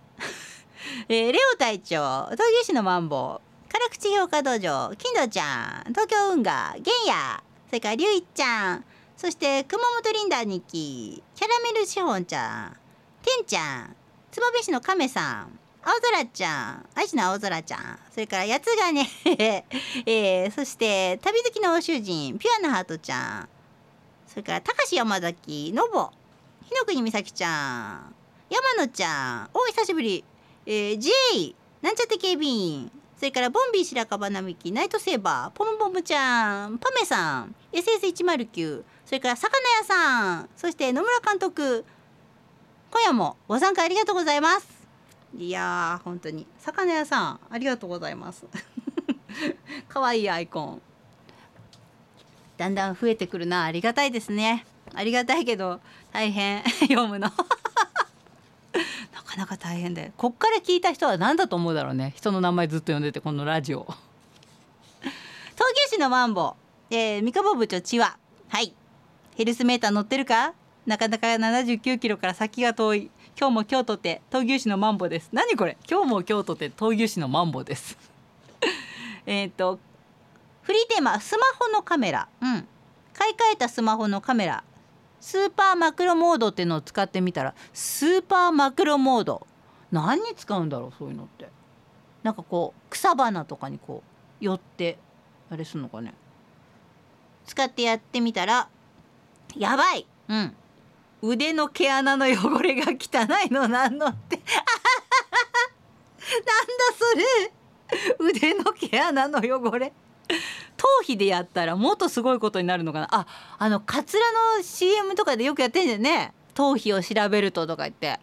[1.10, 3.70] えー、レオ隊長東牛市のマンボウ。
[3.70, 8.84] 辛口評価道場金土ちゃん東京運河玄也それから龍一ちゃん。
[9.18, 11.22] そして熊本リンダー日記。
[11.34, 12.76] キャラメルシフォンちゃん。
[13.22, 13.96] てんちゃん。
[14.30, 15.59] 燕市の亀さん。
[15.82, 16.86] 青空ちゃん。
[16.94, 17.98] 愛知の青空ちゃん。
[18.10, 19.08] それから八つがね
[20.06, 23.48] えー、そして旅好きの欧州人ピュアなハートちゃん。
[24.26, 26.10] それから高橋山崎のぼ
[26.68, 28.14] 日の国美咲ちゃん。
[28.50, 29.50] 山野ちゃん。
[29.54, 30.24] お久しぶり、
[30.66, 31.10] えー、J
[31.82, 32.92] なんちゃって警備員。
[33.16, 35.58] それからボンビー白樺並木ナイトセーバー。
[35.58, 36.78] ポムポムちゃん。
[36.78, 37.54] パメさん。
[37.72, 40.48] SS109 それから魚屋さん。
[40.56, 41.84] そして野村監督。
[42.90, 44.79] 今夜もご参加ありがとうございます。
[45.36, 46.46] いやー本当に。
[46.58, 48.46] 魚屋さんありがとうございます。
[49.88, 50.82] 可愛いアイコン。
[52.56, 54.66] だんだん増えてくるなありがたいですね。
[54.94, 55.80] ありがたいけど
[56.12, 56.62] 大変。
[56.88, 57.30] 読むの。
[59.12, 60.12] なかなか大変で。
[60.16, 62.12] こっから聞いた人は何だと思うだろうね。
[62.16, 63.86] 人の名前ずっと呼んでてこのラジオ。
[65.00, 66.56] 東京市のマンボ。
[66.90, 68.74] ウ、えー、三河部長千和はい。
[69.36, 70.54] ヘルスメーター乗ってるか？
[70.86, 73.10] なかなか79キロから先が遠い。
[73.40, 75.30] 今日も京都て東牛市のマンボです。
[75.32, 75.78] 何これ？
[75.90, 77.96] 今日も京都て東牛市のマンボです。
[79.24, 79.78] えっと
[80.60, 82.28] フリーテーマスマホのカメラ。
[82.42, 82.68] うん。
[83.14, 84.62] 買い替えたスマホのカメラ。
[85.22, 89.46] スーパーマクロモードっていうのを使ってみたらスーパーマクロモード。
[89.90, 91.48] 何に使うんだろうそういうのって。
[92.22, 94.02] なんかこう草花とかにこ
[94.42, 94.98] う寄って
[95.50, 96.12] あれすんのかね。
[97.46, 98.68] 使ってやってみたら
[99.56, 100.06] やばい！
[100.28, 100.54] うん。
[101.22, 104.36] 腕の毛穴の汚れが汚いのなんのって。
[106.30, 107.52] なんだそれ。
[108.18, 109.92] 腕の毛穴の汚れ。
[110.76, 113.08] 頭皮でやったらもっとすごいことになるのかな。
[113.10, 113.26] あ
[113.58, 114.24] あのカツラ
[114.56, 116.32] の CM とかでよくやってんじゃんね。
[116.54, 118.12] 頭皮を調べるととか言って。
[118.12, 118.18] あ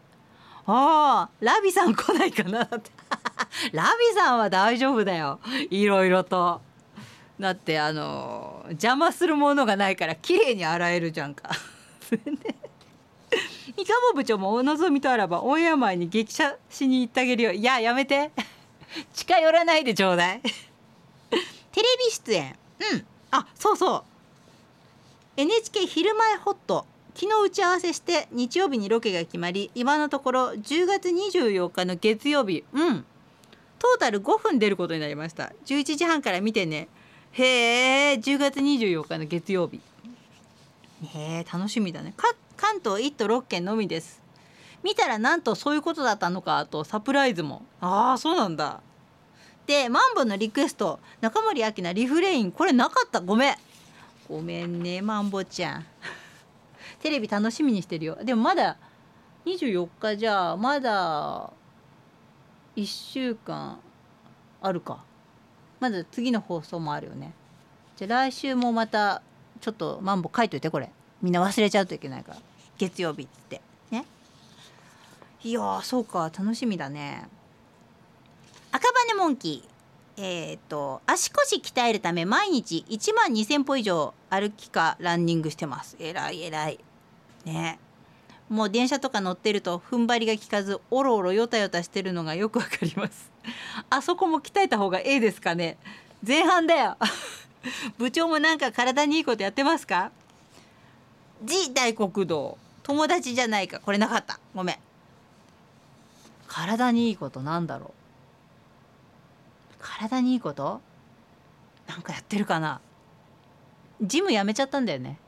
[0.65, 2.91] あラビさん来ないかなって。
[3.73, 5.39] ラビさんは大丈夫だよ。
[5.69, 6.61] いろいろと。
[7.39, 11.51] だってあの邪魔するものがないから綺麗に洗えるじゃんか。
[13.75, 17.51] 三河部長もお望みとあらばオンエア前に激写しに行ってあげるよ。
[17.51, 18.31] いややめて。
[19.13, 20.41] 近寄らないでちょうだい。
[21.71, 22.55] テレビ出演。
[22.91, 23.05] うん。
[23.31, 24.03] あそうそう。
[25.35, 26.85] NHK 昼前ホット。
[27.13, 32.63] 昨日打ち合わせして日曜日にロケが決まり今のところ10月24日の月曜日。
[32.73, 33.05] うん。
[33.79, 35.51] トータル5分出ることになりました。
[35.65, 36.87] 11時半から見てね。
[37.31, 39.81] へえ10月24日の月曜日。
[41.13, 42.13] へえ楽しみだね。
[42.15, 44.21] か関東1都6県のみです。
[44.83, 47.63] 見たらなんとそういうことだったのかとサプライズも。
[47.79, 48.81] ああそうなんだ。
[49.67, 50.99] でマンボのリクエスト。
[51.21, 52.51] 中森明菜リフレイン。
[52.51, 53.21] これなかった。
[53.21, 53.55] ごめん。
[54.27, 55.85] ごめんねマンボちゃん。
[56.99, 58.17] テレビ楽しみにしてるよ。
[58.23, 58.77] でもまだ
[59.45, 61.51] 24日じゃあまだ
[62.75, 63.79] 1週間
[64.61, 65.03] あるか。
[65.79, 67.33] まだ次の放送もあるよね。
[67.97, 69.21] じゃあ来週もまた
[69.61, 70.91] ちょっとマンボ書いといてこれ。
[71.21, 72.37] みんな忘れちゃうといけないから。
[72.77, 73.61] 月曜日って。
[73.91, 74.05] ね。
[75.43, 77.27] いやーそうか楽しみだね。
[78.71, 79.77] 赤羽モンキー。
[80.19, 85.95] えっ、と足腰鍛えるため毎日1万2,000歩以上歩きかランニングしてます。
[85.99, 86.79] えらいえらい。
[87.45, 87.79] ね。
[88.49, 93.29] もう電車とか乗ってると踏ん張りが効かずおろおろよたよたしてるのがよくわかります。
[93.89, 95.77] あそこも鍛えた方がええですかね。
[96.25, 96.97] 前半だよ。
[97.97, 100.11] 部長もなんか体にいいことやってますか
[101.43, 102.57] ？G 大国道。
[102.87, 104.39] 友達じゃないかこれなかった。
[104.55, 104.77] ごめん。
[106.47, 109.75] 体にいいことなんだろう。
[109.79, 110.79] 体にいいこと？
[111.87, 112.79] なんかやってるかな。
[114.01, 115.19] ジムやめちゃったんだよね。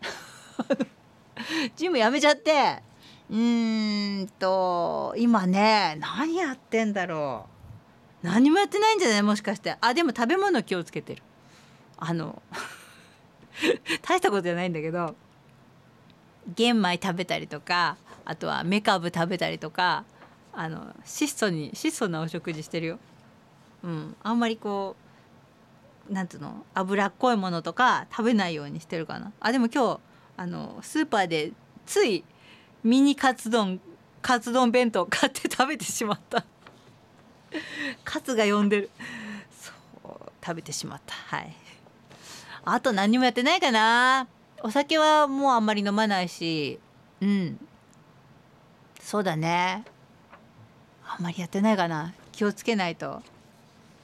[1.75, 2.81] ジムやめちゃって。
[3.29, 7.47] うーんと今ね何やってんだろ
[8.23, 8.25] う。
[8.25, 9.21] 何もやってないんじゃない？
[9.21, 9.75] もしかして。
[9.81, 11.21] あでも食べ物気をつけてる。
[11.97, 12.41] あの
[14.01, 15.13] 大したことじゃないんだけど。
[16.55, 20.03] 玄米食べたりとかあとはメカブ食べたりとか
[20.53, 22.99] あの質素に質素なお食事してるよ。
[23.83, 24.95] うん、あんまりこ
[26.09, 29.31] うなんつうの脂っこいものとか食べないようにしてるかな。
[29.39, 29.99] あでも今日
[30.37, 31.51] あのスーパーで
[31.85, 32.23] つい
[32.83, 33.79] ミニカツ丼
[34.21, 36.45] カツ丼弁当買って食べてしまった。
[38.03, 38.89] カツが呼んでる。
[39.51, 39.71] そ
[40.09, 41.13] う食べてしまった。
[41.13, 41.53] はい。
[42.65, 44.27] あと何もやってないかな。
[44.61, 46.79] お酒はもうあんまり飲まないし、
[47.21, 47.59] うん。
[49.01, 49.83] そうだね。
[51.05, 52.13] あんまりやってないかな。
[52.31, 53.21] 気をつけないと。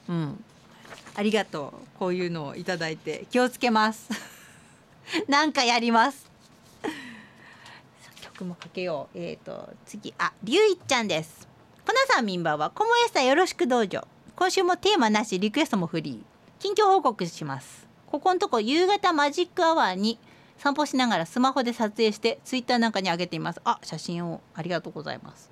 [0.08, 0.44] うん。
[1.14, 1.98] ありがとう。
[1.98, 4.08] こういうのをいただいて気をつけます。
[5.28, 6.26] なんかやります。
[6.82, 9.18] さあ曲もかけよう。
[9.18, 11.46] えっ、と次ありゅういちゃんです。
[11.86, 14.06] こなさんみんばんはこもえさよろしくどうぞ。
[14.34, 16.22] 今週もテーマなしリクエストもフリー。
[16.58, 17.86] 近況報告します。
[18.06, 20.18] ここのとこ夕方マジックアワーに
[20.58, 23.60] 散歩しながらスマホで撮影してツイッターなんかに上げています。
[23.64, 24.40] あ写真を。
[24.54, 25.50] ありがとうございます。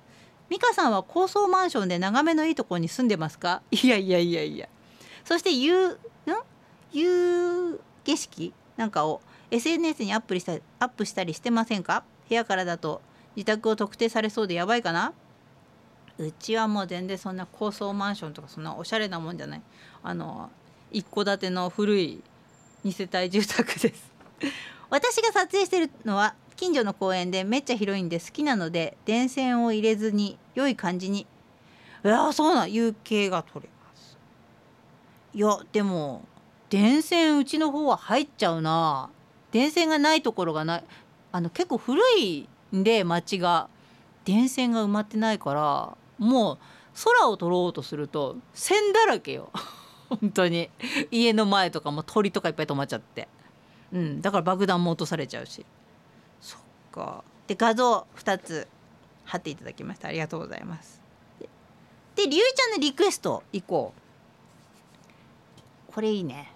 [0.49, 3.61] 美香さんは高層マンションで眺めのいいところに住んでますか？
[3.71, 4.67] いやいやいやいや。
[5.23, 5.97] そして夕ん？
[6.91, 12.03] 夕景色なんかを SNS にアップしたアップしたりしてませんか？
[12.27, 13.01] 部屋からだと
[13.35, 15.13] 自宅を特定されそうでやばいかな？
[16.17, 19.61] うちはもう全然そんな高層マンションとかそんなおしゃれなもんじゃない。
[20.03, 20.49] あの
[20.91, 22.23] 一戸建ての古い
[22.83, 24.11] 二世帯住宅です。
[24.95, 31.27] 私が撮影してるのは近所の公園でめっちゃ広いんで好きなので電線を入れずに良い感じに。
[32.05, 32.71] いやそうなん？
[32.71, 34.17] 有形が取れます。
[35.33, 36.23] いやでも
[36.69, 39.09] 電線うちの方は入っちゃうな。
[39.51, 40.83] 電線がないところがない。
[41.33, 43.67] あの結構古いんで町が。
[44.23, 46.57] 電線が埋まってないからもう
[47.03, 49.51] 空を撮ろうとすると線だらけよ。
[50.09, 50.69] 本当に。
[51.11, 53.27] 家の前とかも鳥とかいっぱい止まっちゃって、
[53.93, 55.65] うん、だから爆弾も落とされちゃうし。
[56.41, 56.59] そっ
[56.91, 57.23] か。
[57.47, 58.67] で画像2つ
[59.23, 60.07] 貼っていただきました。
[60.07, 61.01] ありがとうございます。
[62.15, 63.93] でりゅうちゃんのリクエスト行こ
[65.89, 65.93] う。
[65.93, 66.51] これいいね。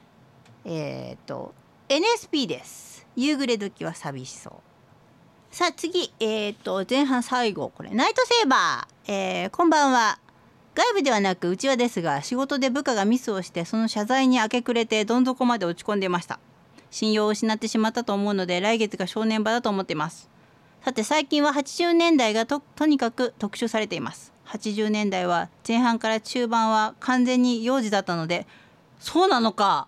[0.65, 1.53] えっ、と
[1.89, 3.05] NSP です。
[3.15, 4.53] 夕暮れ時は寂しそう。
[5.55, 6.13] さあ次。
[6.19, 7.69] えっ、と前半最後。
[7.69, 10.19] これナイトセーバー、えーこんばんは。
[10.75, 16.39] 外部ではなく内輪ですが仕事で部下がミスをしてその謝罪に明け暮れてどん底まで落ち込んでました。
[16.91, 20.29] 信用を失ってしまったと思うので来月が正念場だと思っています。
[20.83, 24.31] さて最近は80年代がととにかく特集されています。
[24.47, 28.47] 80年代は前半から中盤は完全に幼児だったので
[28.99, 29.87] そうなのか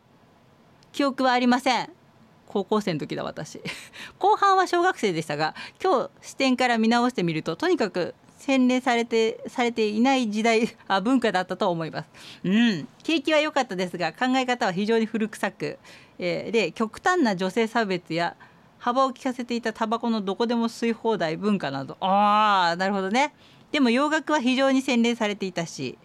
[0.91, 1.89] 記憶はありません。
[2.47, 3.61] 高校生の時だ私。
[4.19, 12.09] 後半は小学生でしたが今日視点から見直してみるととにかく洗練されてされていない時代あ文化だったと思います。
[12.43, 12.87] うん。
[13.03, 15.79] 景気は良かったですが考え方は非常に古臭く、
[16.21, 18.37] えーで極端な女性差別や
[18.77, 21.97] 幅を利かせていたタバコのどこでも吸い放題文化など。
[21.99, 23.33] ああなるほどね。
[23.71, 25.97] でも洋楽は非常に洗練されていたし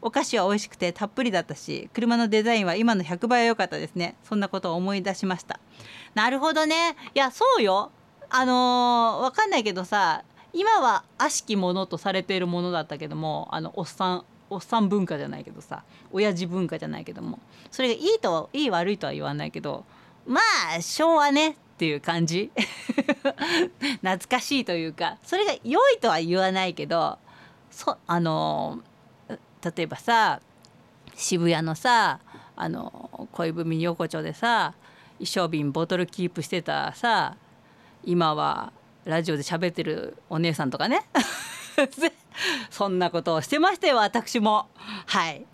[0.00, 4.16] お菓子は美味しくてたっぷりだったし車のデザインは今の100倍は良かったですね。
[4.22, 5.58] そんなことを思い出しました。
[6.14, 6.96] なるほどね。
[7.14, 7.90] いやそうよ。
[8.30, 14.24] あのー、わかんないけどさ今は悪しきものとされているものだったけどもあのおっさん
[14.54, 17.38] おっさん文化じゃないけどさ親父文化じゃないけども
[17.70, 19.84] それがいいといい悪いとは言わないけど
[20.26, 20.40] ま
[20.76, 22.52] あ昭和ねっていう感じ。
[24.00, 27.18] 懐かしいというかそれが良いとは言わないけど
[27.70, 28.80] そあの
[29.28, 30.40] 例えばさ
[31.16, 32.20] 渋谷のさ
[32.56, 34.74] あの恋文横丁でさ
[35.18, 37.36] 一生瓶ボトルキープしてたさ
[38.04, 38.72] 今は
[39.04, 41.04] ラジオで喋ってるお姉さんとかね。
[42.70, 44.66] そんなことをしてましたよ私も。
[45.06, 45.46] はい。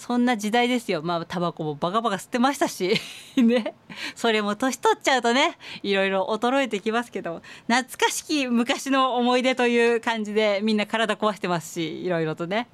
[0.00, 1.02] そんな時代ですよ。
[1.02, 2.94] まあタバコもバカバカ吸ってましたし。
[3.36, 3.74] ね。
[4.14, 12.68] それも年取っちゃうとねいろいろ衰えてきますけど懐かしき昔の思い出という感じでみんな体壊してますしいろいろとね。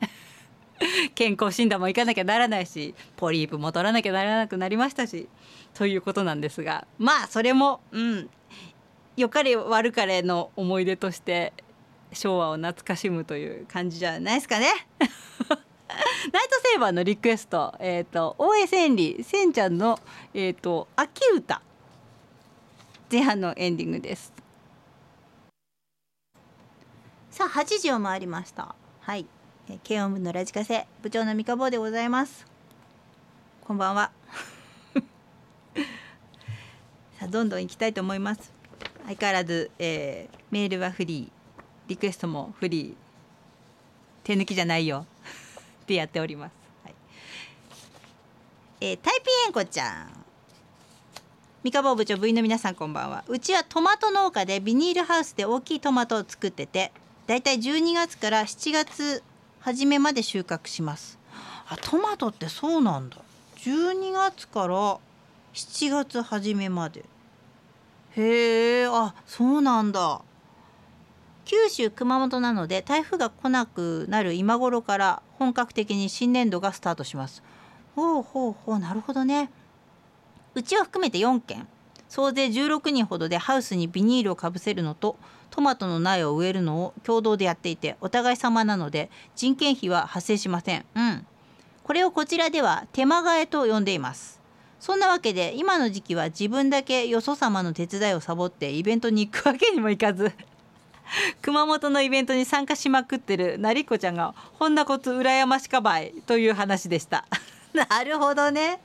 [1.17, 5.29] 健康診断も行かなきゃならないしポリープも取らなきゃならなくなりましたし。
[5.75, 6.87] ということなんですが。
[6.99, 8.31] まあそれもうん。
[9.17, 11.53] 良かれ悪かれの思い出として
[12.13, 14.69] 昭和を懐かしむという感じじゃないですかね。
[16.33, 19.99] ナイトセーバーのリクエスト、えっ、ー、と大江千里せんちゃんの
[20.35, 21.63] えっ、ー、と秋歌
[23.11, 24.33] 前半のエンディングです。
[27.31, 28.75] さあ8時を回りました。
[29.01, 29.27] はい、
[29.69, 32.47] え軽音部のラジカセ部長の三日坊でございます。
[33.63, 34.11] こんばんは。
[37.19, 38.53] さあどんどん行きたいと思います。
[39.07, 41.36] 相変わらず、えー、メールはフリー、
[41.89, 42.95] リクエストもフリー。
[44.25, 45.07] 手抜きじゃないよ。
[45.87, 46.53] でやっております。
[46.85, 46.95] はい、
[48.81, 50.25] えー、タイピエンコちゃん。
[51.63, 53.25] 三河部長部員の皆さんこんばんは。
[53.29, 56.93] うちはトマト農家でビニールハウスで大きいトマトを作ってて、
[57.27, 59.23] だいたい12月から7月
[59.61, 61.19] 初めまで収穫します。
[61.69, 63.17] あ、トマトってそうなんだ。
[63.59, 64.99] 12月から
[65.55, 67.05] 7月初めまで。
[68.17, 70.21] へえ、あ、そうなんだ。
[71.47, 77.41] 九州熊本なので台風が来なくなる今頃から本格的に新年度がスタートします。
[77.95, 79.49] ほうほうほうなるほどね。
[80.57, 81.69] うちを含めて4件
[82.09, 85.17] 総勢16人ほどでハウスにビニールをかぶせるのと
[85.51, 90.85] トマトの苗を植えるのを共同でやっていてお互い様なので人件費は発生しません。
[90.97, 91.27] うん。
[91.85, 94.41] これをこちらでは手間替えと呼んでいます。
[94.81, 100.33] そんなわけで今の時期は自分だけよそ様の手伝いをサボってイベントに行くわけにもいかず。
[101.43, 107.27] 熊本のイベントに参加しまくってるなりこちゃんがほんなこと羨ましかばいという話でした。
[107.73, 108.81] なるほどね。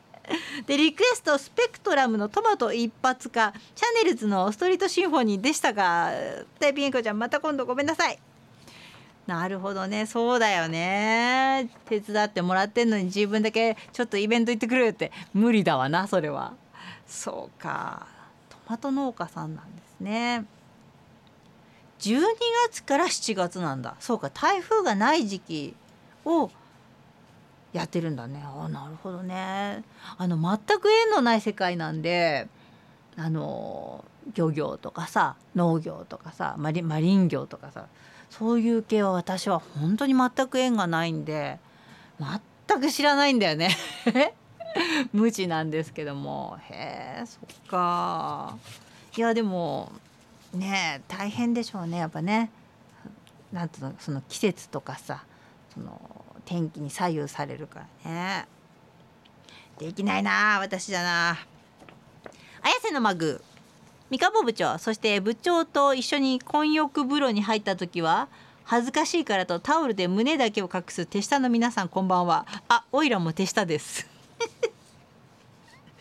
[0.65, 6.13] でリクエストスペクトラムのトマト一発かチャネルズのストリートシンフォニーでしたが
[6.59, 8.19] タイピンコちゃんまた今度ごめんなさい。
[9.27, 10.05] なるほどね。
[10.05, 11.69] そうだよね。
[11.85, 15.11] 手伝ってもらってんのに自分だけちょっとイベント行ってくれって。
[15.33, 16.53] 無理だわなそれは。
[17.07, 18.07] そうか。
[18.49, 20.45] トマト農家さんなんですね。
[22.01, 22.21] 12
[22.67, 23.95] 月から7月なんだ。
[23.99, 25.75] そうか台風がない時期
[26.25, 26.49] を
[27.73, 28.43] やってるんだね。
[28.43, 29.83] あなるほどね。
[30.17, 32.47] あの全く縁のない世界なんで
[33.17, 34.03] あの
[34.35, 37.85] 漁業とかさ農業とかさマリマリン業とかさ
[38.29, 41.59] そういう系は私は本当に全く縁がないんで
[42.19, 43.75] 全く知らないんだよね。
[45.13, 46.57] 無知なんですけども。
[46.69, 48.57] へえそっか。
[49.15, 49.91] いやでも
[50.53, 52.49] ね大変でしょうねやっぱね。
[53.51, 55.23] なんとその季節とかさ
[55.73, 58.47] その天気に左右されるからね。
[59.77, 61.37] できないな私じゃな。
[62.61, 63.43] 綾瀬のマグ
[64.11, 68.27] 三河部長そして部長と一緒に混浴風呂に入った時は
[68.65, 72.45] 恥ずかしいからとタオルで胸だけを隠す手下の皆さんこんばんは。
[72.67, 74.10] あおいらも手下です。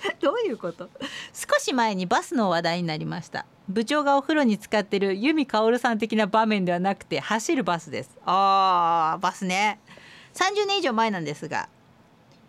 [0.20, 0.88] どういうこと？
[1.32, 3.46] 少し前にバスの話題になりました。
[3.68, 8.18] 部長がお風呂に使ってる由美薫さん的な場面ではなくて走るバスです。
[8.24, 9.78] あーバスね。
[10.34, 11.68] 30年以上前なんですが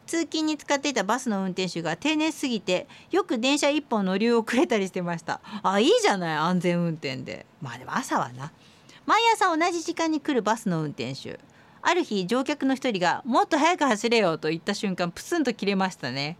[0.05, 5.41] 通勤に使っていたバスの運転手が丁寧すぎてよく電車一本乗り遅れたりしてました。
[5.63, 7.45] あいいじゃない安全運転で。
[7.61, 8.51] まあでも朝はな。
[9.05, 11.39] 毎朝同じ時間に来るバスの運転手。
[11.83, 16.37] ある日乗客の一人が「もっと早く走れよ」と言った瞬間プスンと切れましたね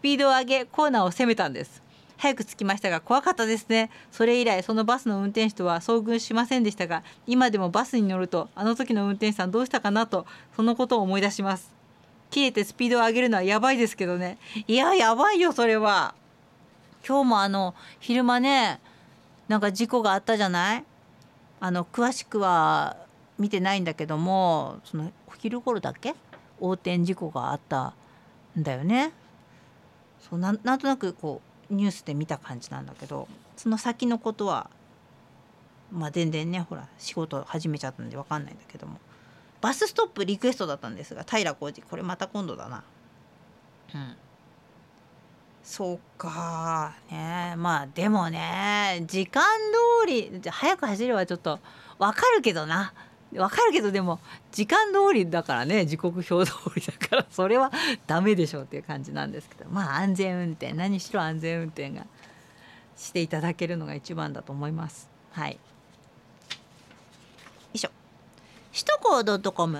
[0.00, 1.82] スピードを上げコーナーを攻めたんです。
[2.16, 3.90] 早く着きましたが怖かったですね。
[4.10, 10.24] それ以来そのバスの運転手とは遭遇しませんでしたが今でもバスに乗るとあの時の運転手さんどうしたかなと
[10.56, 11.70] そのことを思い出します。
[12.30, 14.38] 切れてスピードを上げるのはやばいですけどね。
[14.66, 16.14] いややばいよそれは。
[17.06, 18.80] 今日もあの昼間ね
[19.48, 20.84] なんか事故があったじゃない？
[21.60, 22.96] あの詳しくは
[23.38, 26.14] 見てないんだけどもそのお昼頃だっけ？
[26.58, 27.92] 横転事故があった
[28.58, 29.12] んだよね。
[30.30, 34.70] そうなんとなくこうニュースで見た感じなんだけどその先のことは
[35.92, 38.98] まあ全然ねほら仕事始めちゃったんで分かんないんだけども
[39.60, 42.82] バスストップリクエストだったんですが平浩二これまた今度だな。
[43.94, 44.16] うん
[45.62, 49.44] そうかねまあでもね時間
[50.02, 51.60] 通り早く走ればちょっと
[51.98, 52.92] わかるけどな
[53.36, 54.18] わかるけどでも
[54.50, 57.70] 時間通りだからね時刻表通りだからそれは
[58.06, 62.06] ダメでしょうっていう感じなんですけどまあ安全運転何しろ安全運転が
[62.96, 65.08] していただけるのが一番だと思います。
[65.32, 65.52] はい。
[65.52, 65.58] よ
[67.72, 67.90] いしょ
[68.72, 69.78] 首都高 .com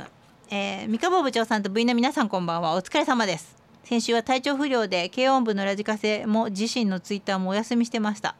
[0.52, 2.74] えー、三河部長さんと部員の皆さんこんばんは。
[2.74, 3.56] お疲れ様です。
[3.84, 8.36] 先週は体調不良で軽音部のラジカセも自身のツイッターもお休みしてました。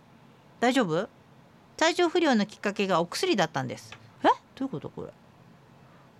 [0.60, 1.08] 大丈夫？
[1.76, 3.92] 体調不良のきっかけがお薬だったんです。
[4.60, 5.08] どういうことこれ？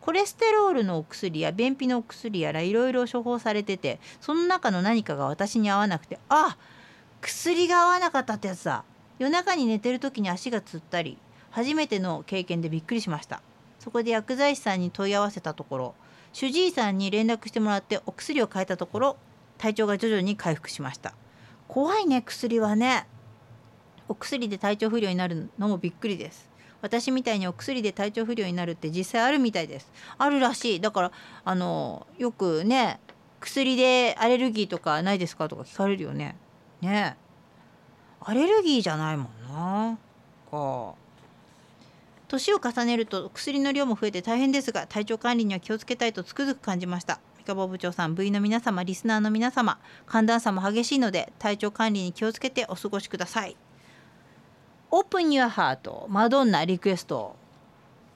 [0.00, 6.56] コレステロールのお薬や便秘のお薬やらいろいろ処方されててその中の何かが私に合わなくてあ
[7.20, 8.82] 薬が合わなかったってやつだ。
[9.18, 11.18] 夜中に寝てる時に足がつったり
[11.50, 13.42] 初めての経験でびっくりしました。
[13.78, 15.94] そこで薬剤師さんに問い合わせたところ
[16.32, 19.16] 主治医さんに連絡してもらってお薬を変えたところ
[19.58, 21.12] 体調が徐々に回復しました。
[21.68, 23.06] 怖いね薬はね。
[24.08, 26.49] お薬で体調不良になるのもびっくりです。
[26.82, 29.90] 私みたいにお薬で体調不良になるって実際あるみたいです。
[30.18, 30.80] あるらしい。
[30.80, 31.12] だから
[31.44, 33.00] あのよくね
[33.40, 36.36] 薬でアレルギーとかないですかとか聞かれるよね。
[36.80, 37.16] ね。
[38.20, 39.98] アレルギーじゃないもんな。
[40.50, 40.94] か。
[42.28, 47.20] 年を重ねると薬の量も増えて大変ですが体調管理には気をつけたいとつくづく感じました。
[47.38, 53.56] 三河部長さん部員の皆様リスナーの皆様寒暖差も激しいので体調管理に気をつけてお過ごしください。
[54.90, 57.36] オープン Your Heart マドンナリクエスト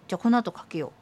[0.09, 0.93] じゃあこの後かけよ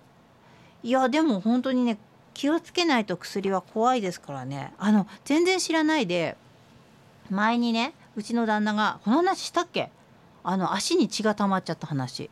[0.85, 0.87] う。
[0.87, 1.99] いやでも本当にね
[2.35, 4.73] 気をつけないと薬は怖いですからね。
[4.79, 6.37] あの全然知らないで
[7.31, 9.91] 前にねうちの旦那がこの話したっけ？
[10.45, 12.31] あの足に血が溜まっちゃった話。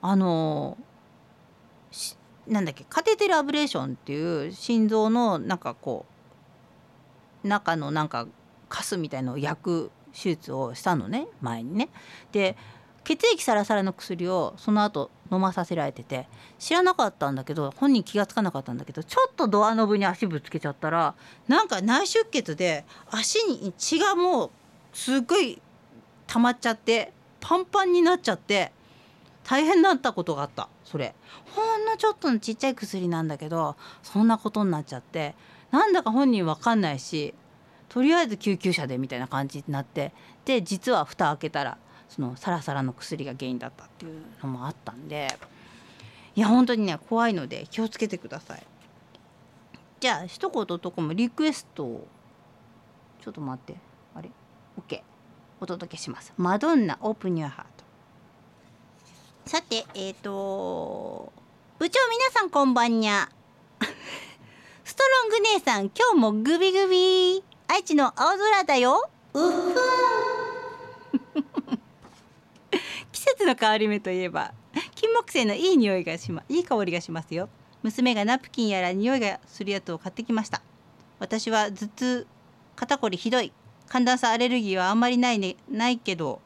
[0.00, 0.78] あの
[2.46, 2.84] なんだっけ？
[2.88, 6.06] カテーテルアブレーションっていう心臓のなんかこ
[7.44, 8.26] う中のなんか
[8.68, 11.88] カスみたいのを焼く手術をしたのね前にね。
[12.32, 12.56] で
[13.04, 21.14] 血液サラサラの薬をその後飲まさせられてて知らなかったんだけど本人気が付かなかったんだけどちょっとドアノブに足ぶつけちゃったら
[21.48, 24.50] なんか内出血で足に血がもう
[24.92, 25.60] すっごい
[26.26, 28.70] 溜まっちゃってパンパンになっちゃって
[29.44, 31.14] 大変だったことがあったそれ
[31.56, 35.34] ほんのちょっとのちっちゃい薬なんだけどそんなことになっちゃって
[35.70, 37.34] なんだか本人わかんないし
[37.90, 40.12] とりあえず救急車でみたいな感じになって
[40.46, 41.76] で実は蓋開けたら
[42.08, 45.28] そのサラサラの薬が原因だったっていうのもあったんで
[46.36, 48.62] いや本当にね怖いので気をつけてください。
[49.98, 52.08] じゃあ一言とこもリクエストを
[53.20, 53.78] ちょっと待って。
[54.14, 54.30] あれ
[54.80, 55.02] ？OK
[55.60, 56.32] お届けします。
[56.38, 57.64] マドンナオープニューハー
[59.44, 59.50] ト。
[59.50, 61.32] さてえっ、ー、と
[61.78, 63.28] 部長皆さんこんばんにゃ。
[64.84, 67.49] ストロング姉さん今日もグビグビ。
[67.72, 69.08] 愛知の青空だよ。
[69.32, 69.78] うっふ
[73.12, 74.52] 季節の変わり目といえば
[74.96, 77.48] 金木犀のいい匂いがしまいい香りがしますよ。
[77.84, 80.62] 娘がナプキンやら匂いがするやつを買ってきました。
[81.20, 82.26] 私は頭痛
[82.74, 83.52] 肩こりひどい。
[83.86, 86.40] 寒暖差アレルギーはあんまりないねないけど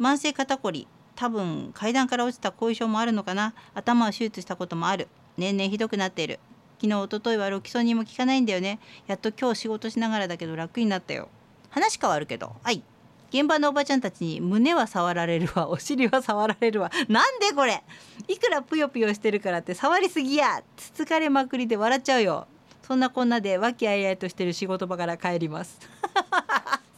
[0.00, 3.54] 慢性肩こり多分階段から落ちた後遺症もあるのかな。
[3.72, 5.06] 頭を手術したこともある。
[5.36, 6.40] 年々ひどくなっている。
[6.80, 8.78] 昨日一昨日はロキソニンも効かないんだよね。
[9.08, 11.28] やっと今日仕事しながらだけど楽になったよ。
[11.70, 12.54] 話変わるけど。
[12.62, 12.82] はい。
[13.30, 15.68] 現場のおばちゃんたちに胸は触られるわ。
[15.70, 16.90] お尻は触られるわ。
[17.08, 17.82] なんでこれ。
[18.28, 20.62] いくらぷよぷよしてるからって触りすぎや。
[20.76, 22.46] つつかれまくりで笑っちゃうよ。
[22.82, 25.78] そんなこんなで和気あいあいとしてる仕事場から帰ります。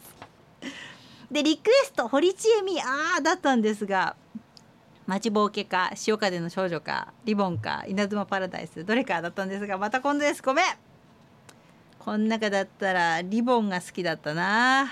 [1.31, 2.79] でリクエスト堀ちえみ。
[2.79, 4.15] あーだったんですが
[5.11, 10.41] 待ちぼうけか潮風の少女かリボンか稲妻パラダイスどれかだったんですがまた今度です。
[10.41, 10.65] ごめん。
[11.99, 14.85] こん中だったらリボンが好きだったな。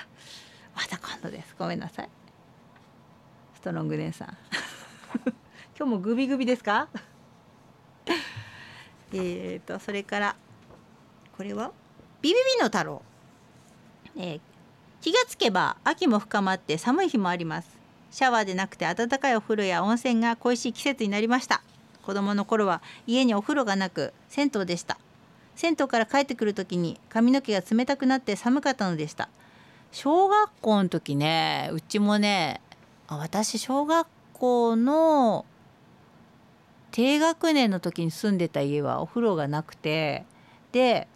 [0.76, 1.56] また今度です。
[1.58, 2.10] ごめんなさい。
[3.56, 4.38] ストロング姉さん。
[5.80, 6.90] 今日もグビグビですか？
[9.14, 10.36] えっとそれから
[11.38, 11.72] これは？
[12.22, 13.02] ビビビの太郎、
[14.18, 14.42] えー、
[15.00, 17.79] 気がつけば秋も深まって寒い日もあります。
[18.12, 21.62] シャワーでなくて温かいお風呂や温泉が恋しい季節になりました。
[22.04, 24.98] 子供の頃は家にお風呂がなく銭湯でした。
[25.56, 29.30] 銭湯から帰ってくる時に髪の毛が冷たくなって寒かったのでした。
[29.92, 32.62] 小学校の時ねうちもね
[33.08, 35.46] あ私小学校の
[36.92, 40.26] 低学年の時に住んでた家はお風呂がなくて
[40.72, 41.08] で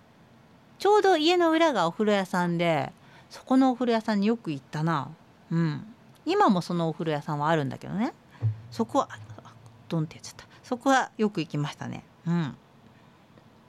[0.80, 2.92] ちょうど家の裏がお風呂屋さんで
[3.30, 5.10] そこのお風呂屋さんによく行ったな。
[5.52, 5.93] うん。
[6.26, 8.14] 今もそのお風呂屋さんはあるんだけどね。
[8.72, 9.10] そこは
[9.90, 10.46] ドンってやっちゃった。
[10.64, 12.04] そこはよく行きましたね。
[12.26, 12.56] うん。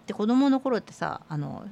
[0.06, 1.66] で子供の頃ってさあの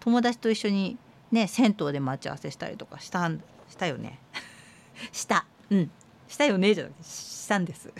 [0.00, 0.98] 友達と一緒に
[1.32, 3.30] ね銭湯で待ち合わせしたりとかした
[3.68, 4.18] したよね。
[5.12, 5.46] した。
[5.70, 5.90] うん。
[6.28, 7.92] したよねじゃなくてしたんです。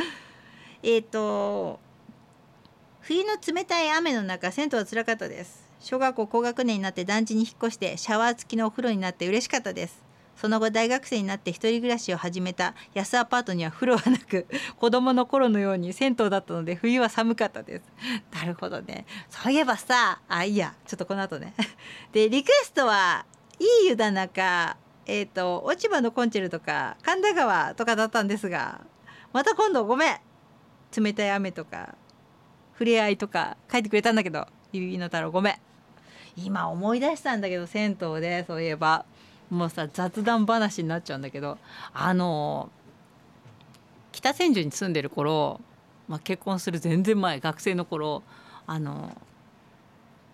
[0.82, 1.80] えっと
[3.00, 5.64] 冬の冷たい雨の中銭湯は辛かったです。
[5.80, 10.03] 小学校高学年になって団地に引っ越してシャワー付きのお風呂になって嬉しかったです。
[10.36, 14.46] その後大学生になって一人暮らしを始めた安アパートには風呂はなく
[14.78, 17.84] 子供の頃のように銭湯だったので冬は寒かったです。
[18.32, 19.06] なるほどね。
[19.30, 20.74] そういえばさあいいや。
[20.86, 21.54] ちょっとこの後ね。
[22.12, 23.26] でリクエストは
[23.58, 24.76] いい湯だなか
[25.06, 28.80] えっ、と落ち葉のコンチェルとか神田川とかだったんですが
[29.32, 30.16] また今度ごめん。
[30.96, 31.96] 冷たい雨とか
[32.74, 35.56] 触れ合いとか書いてくれたんだけどゆいの太郎ごめん。
[36.36, 39.04] 今思い出したんだけど銭湯でそういえば。
[39.54, 41.58] もうさ雑談話になっちゃうんだけど
[41.92, 42.70] あの
[44.12, 45.60] 北千住に住んでる頃、
[46.08, 48.22] まあ、結婚する全然前学生の頃
[48.66, 49.16] あの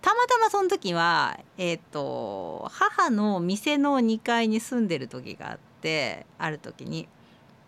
[0.01, 7.07] たまたまその時はえっ、と母の店の2階に住んでる時があってある時に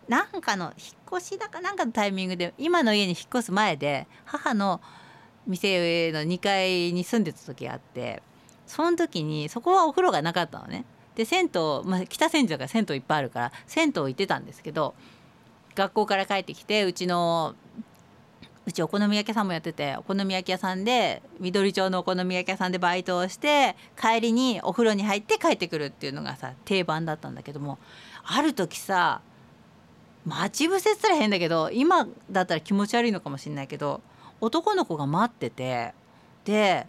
[0.08, 4.80] なんかの引っ越しだかなんかのタイミングで今の家に引っ越す前で母の
[5.46, 8.22] 店の2階に住んでた時があって
[8.66, 10.84] その時にそこはお風呂がなかったのね。
[11.16, 14.94] で銭湯、まあ、北千住だから銭湯いっぱいあるから銭湯行ってたんですけど
[15.74, 17.54] 学校から帰ってきてうちの
[18.66, 27.78] うちお好み焼き屋さんもやっててお好み焼き屋さんで緑町のお好み焼き屋さんでバイトをして帰りにお風呂に入って帰ってくるっていうのがさ定番だったんだけども
[28.24, 29.20] ある時さ
[30.24, 34.00] 待ち伏せっつら変だけど今だったら気持ち悪いのかもしれないけど
[34.40, 35.92] 男の子が待ってて
[36.46, 36.86] で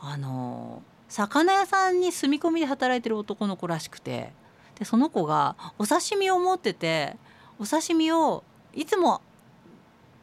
[0.00, 4.32] あの魚屋さんに住み込みで働いてる男の子らしくて。
[4.78, 7.16] でその子がお刺身を持ってて
[7.58, 8.44] お刺身を
[8.74, 9.20] いつも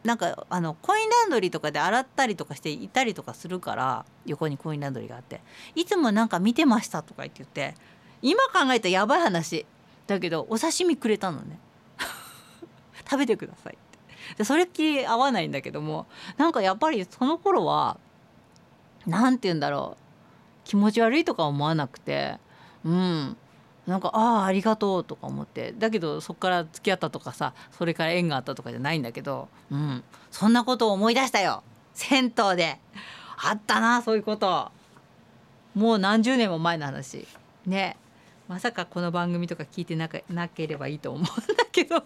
[0.04, 5.42] なんかあのコインランドリーとかで洗ったりとかしていたりとかするから横にコインランドリーがあって。
[5.74, 7.76] いつもなんか見てましたとか言って言って
[8.22, 9.66] 今考えたらやばい話
[10.08, 11.60] だけどお刺身くれたのね。
[13.10, 14.36] 食べてくださいって。
[14.38, 16.06] でそれっきり合わないんだけども
[16.38, 17.98] なんかやっぱりその頃は
[19.06, 20.05] 何て言うんだろう。
[20.66, 22.38] 気持ち悪いとか思わなくて
[22.84, 23.38] うん。
[23.88, 25.74] なんかああありがとうとか思って。
[25.78, 31.63] だけどそっから付き合ったとかさそれから縁があったとかじゃないんだけど、うん、そんなことを思い出したよ。
[31.93, 32.80] 銭湯で。
[33.38, 34.72] あったなそういうこと。
[35.76, 37.28] もう何十年も前の話。
[37.66, 37.97] ね。
[38.47, 42.03] まさかこの番組とか聞いてななければいいと思うんだけど。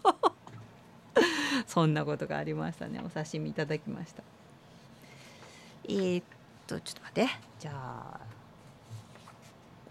[1.67, 3.01] そんなことがありましたね。
[3.05, 4.23] お刺身いただきました。
[5.85, 6.23] えー、っ
[6.67, 7.29] とちょっと待って。
[7.59, 8.19] じゃあ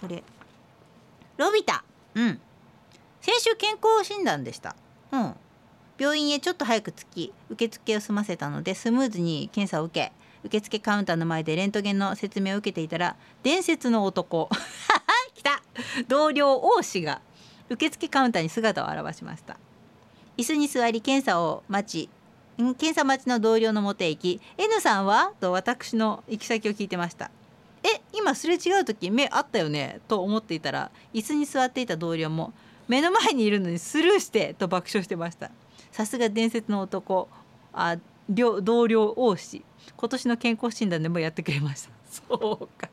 [0.00, 0.22] これ。
[1.36, 1.84] ロビタ
[2.14, 2.40] うん。
[3.20, 4.74] 先週健康診断でした。
[5.12, 5.34] うん。
[5.98, 10.12] 病院へちょっと早く着き受付を済ませたのでスムーズに検査を受け
[10.44, 14.48] 受付カウンターの前でレントゲンの説明を受けていたら伝説の男。
[15.34, 15.62] 来た。
[16.06, 17.20] 同僚王氏が
[17.68, 19.56] 受付カウンターに姿を現しました。
[20.36, 22.08] 椅子に座り検査を待ち
[22.56, 27.30] 検査待ちの同僚のもとへ行き「N さんは?」と私の行き先を聞いてました
[27.82, 32.52] 「え今すれ違う時目あったよね?」と思っていたら椅子に座っていた同僚も
[32.88, 35.50] 「目の前にいるのにスルーして」と爆笑してました。
[35.92, 37.28] さすが伝説の男。
[37.72, 37.96] あ
[38.30, 39.64] 同僚王子
[39.96, 41.90] 今年の健康診断でもやってくれました。
[42.28, 42.90] そうか。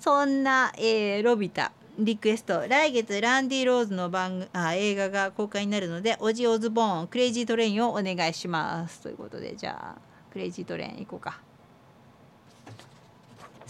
[0.00, 1.70] そんな、えーロビタ。
[1.98, 2.66] リクエスト。
[2.66, 9.00] 来月ランディ・ローズの番あ映画が公開になるのでオジ・オズボーン Crazy Train をお願いします。
[9.00, 10.00] ということでじゃあ
[10.32, 11.38] Crazy Train 行こうか。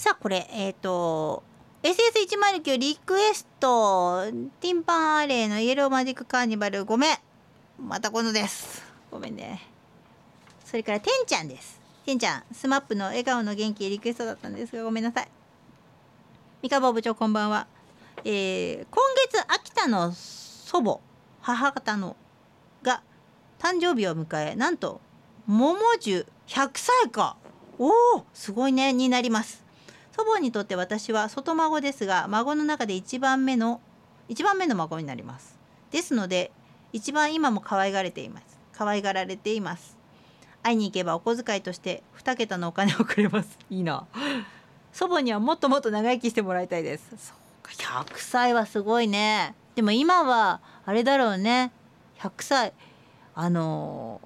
[0.03, 1.45] さあこれえっ、と
[1.85, 4.25] SS109 リクエスト。
[4.61, 7.17] ティンパンアレイのイエローマジックカーニバルごめん。
[7.79, 8.83] またこのです。
[9.13, 9.61] ごめんね。
[10.65, 11.81] それからてんちゃんです。
[12.05, 15.29] てんちゃんスマップの笑顔の元気リクエストだったんですがごめんなさい。
[16.63, 17.69] 三河部長こんばんは。
[18.25, 20.99] えー今月秋田の祖母
[21.43, 22.17] 母方の
[22.83, 23.05] が
[23.61, 25.01] 誕生日を迎えなんと
[25.47, 27.37] 桃樹100歳か。
[27.79, 27.87] お
[28.17, 28.93] おすごいね。
[28.93, 29.62] になります。
[30.13, 33.81] 祖母にとって私は外孫ですが孫の中で一番目の
[34.29, 35.59] 一番目の孫になります。
[35.91, 36.53] ですので
[36.93, 38.59] 一番今も可愛がれています。
[38.73, 39.97] 可愛がられています。
[40.63, 43.59] 会いに行けばお小遣いとして2桁のお金をくれます。
[43.71, 44.07] いいな。
[44.93, 47.11] 祖母にはもっともっと長生きしてもらいたいです。
[47.17, 49.55] そうか100歳はすごいね。
[49.75, 51.73] でも今はあれだろうね。
[52.19, 52.73] 100歳。
[53.35, 54.21] あの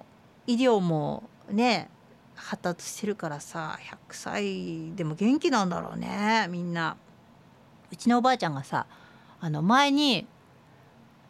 [0.49, 1.89] 医療もね
[2.37, 6.97] 発達してるからさ100歳でも元気なんだろうねみんな。
[7.91, 8.87] うちのおばあちゃんがさ
[9.41, 10.27] あの前に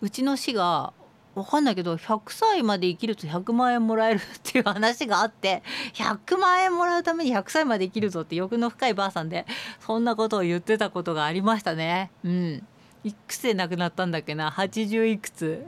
[0.01, 0.93] うちの市が
[1.35, 9.45] わかんないけど100歳まで生きると100万円もらえるっていう話があって100万円もらうために100歳まで生きるぞって欲の深いばあさんで
[9.81, 12.11] そんなことを言ってたことがありましたね。
[12.25, 12.67] うん
[13.05, 15.65] いくつで亡くなったんだっけな？80いくつ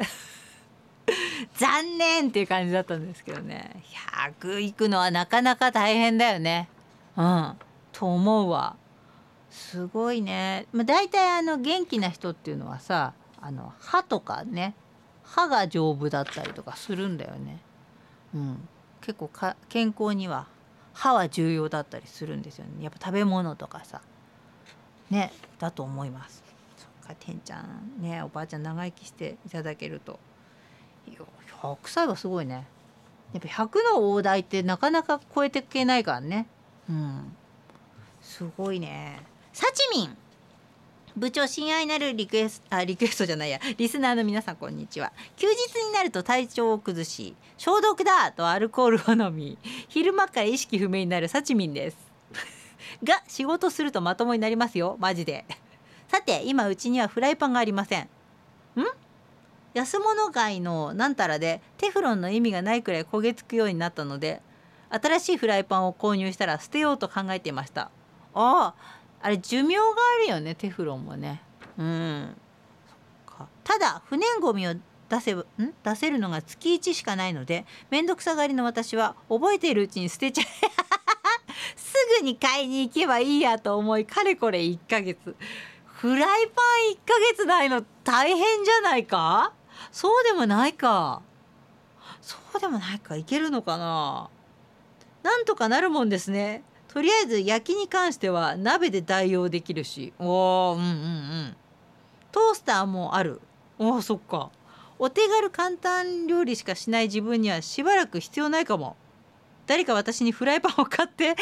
[1.55, 3.83] 残念っていう感じだったんですけどね。
[4.33, 6.69] 100いくのはなかなか大変だよね。
[7.17, 7.55] うん。
[7.93, 8.77] と思うわ。
[9.51, 14.75] すごいね、まあ、大体あの元気な人っていうのはさあの歯とかね
[15.23, 17.61] 歯が丈夫だったりとかするんだよね。
[18.35, 18.69] うん。
[19.01, 20.47] 結構か健康には
[20.93, 22.85] 歯は重要だったりするんですよね。
[22.85, 24.01] やっぱ食べ物とかさ。
[25.11, 26.43] ねだと思います。
[26.77, 28.03] そっかてんちゃん。
[28.03, 30.19] ねおばあちゃん長生きしていただけると。
[31.63, 32.67] 100歳はすごいね。
[33.33, 36.47] やっぱ100の大台ってなかなか超えていけないからね。
[36.89, 37.37] うん。
[38.21, 39.21] すごいね。
[39.53, 40.17] さちみん
[41.17, 43.59] 部長親愛なるリクエストあリクエストじゃないや。
[43.77, 45.13] リスナーの皆さんこんにちは。
[45.37, 51.97] 休日になると体調を崩し消毒だとアルコールを飲み昼間から意識不明になるさちみんです。
[53.03, 54.97] が仕事するとまともになりますよ。
[55.01, 55.45] マジで。
[56.07, 58.03] さて今うちにはフライパンがありません。
[58.03, 58.09] ん？
[59.79, 64.43] 安物買いのなんたらでテフロンの意味がないくらい焦げつくようになったので
[64.91, 67.83] 新しいフライパンを購入したら捨てようと考えていました。
[67.83, 67.89] あ
[68.35, 68.75] あ
[69.23, 71.43] あれ寿命があるよねテフロンもね。
[71.79, 72.37] うん。
[73.63, 74.75] ただ不燃ごみを
[75.09, 75.45] 出せん？
[75.85, 80.43] 出せるのが月1しかないので面倒くさがりの私は覚えているうちに捨てちゃ
[81.77, 85.37] すぐに買いに行けばいいやと思いかれこれ1ヶ月。
[85.85, 89.53] フライパン1ヶ月ないの大変じゃないか？
[89.91, 91.23] そうでもないか。
[92.21, 94.29] そうでもないかいけるのかな。
[95.23, 96.63] なんとかなるもんですね。
[96.89, 100.13] とりあえず焼きに関しては鍋で代用できるし。
[100.19, 101.57] おーうんうんうん。
[102.33, 103.41] トースターもある。
[103.79, 104.51] おーそっか。
[104.99, 108.97] お手軽簡単料理しかしない自分にはしばらく必要ないかも。
[109.67, 111.37] 誰か私にフライパンを買って。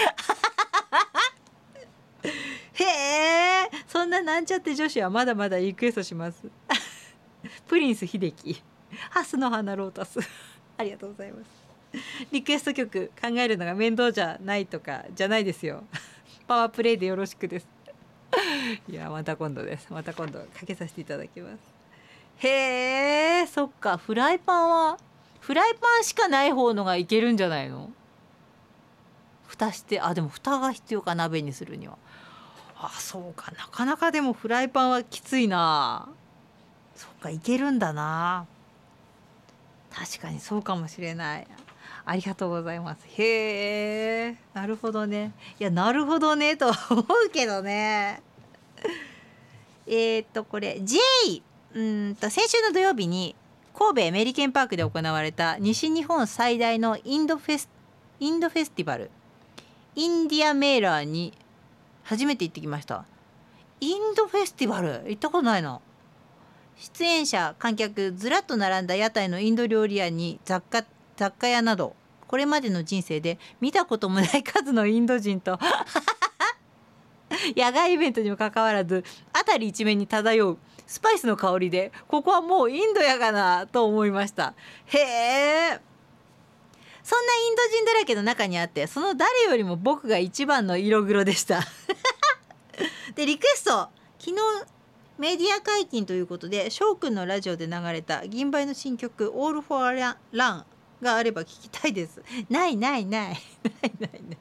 [2.75, 3.71] へえ。
[3.87, 6.45] そんななんちゃって女子はまだまだリクエストします。
[7.67, 8.63] プリンス秀樹。
[9.11, 10.19] ハスの花ロータス。
[10.79, 11.67] ありがとうございます。
[12.31, 15.85] リクエスト曲考えるのが面倒じゃないとかじゃないですよ。
[16.47, 17.69] パワープレイでよろしくです。
[18.89, 19.87] いやまた今度です。
[19.91, 21.59] また今度かけさせていただきます。
[22.39, 23.97] へえそっか。
[23.97, 24.99] フライパンは
[25.41, 27.91] フライパンしかない方のがいけるんじゃないの？
[29.47, 31.97] 蓋してあでも蓋が必要か鍋にするには。
[32.79, 33.51] あそうか。
[33.53, 36.09] なかなかでもフライパンはきついな。
[36.97, 38.47] そっかいけるんだな。
[39.95, 41.47] 確かにそうかもしれない。
[42.05, 43.05] ありがとうございます。
[43.19, 45.33] へえなるほどね。
[45.59, 48.23] いやなるほどねと思うけどね。
[49.87, 50.99] えっとこれ J
[51.75, 53.35] うんと先週の土曜日に
[53.75, 57.69] 神戸メリケンパークで行われた西日本最大のインドフェス
[58.19, 59.11] インドフェスティバル。
[59.95, 61.33] インディアメーラーに
[62.05, 63.05] 初めて行ってきました。
[63.81, 65.05] インドフェスティバル？
[65.09, 65.81] 行ったことないな。
[66.77, 70.85] 出演者観客ずらっと並んだ屋台のインド料理屋に雑貨
[71.17, 71.97] 雑貨屋など
[72.27, 75.59] これまでの人生で見たこともない数のインド人と
[77.57, 84.55] 野外イベントにもかかわらず辺り一面に漂うスパイスの香りでここはもうインドやがなと思いました。
[84.87, 85.81] へえ
[87.03, 91.61] そんなインド人だらけの中にあってその誰よりも僕が一番の色黒でした。
[93.15, 94.37] でリクエスト昨日
[95.19, 100.65] メディア解禁ということで翔くんのラジオで流れた銀杯の新曲「All for a Run」
[101.03, 102.23] があれば聞きたいです。
[102.51, 103.31] ないないない。
[103.31, 104.39] ないないない。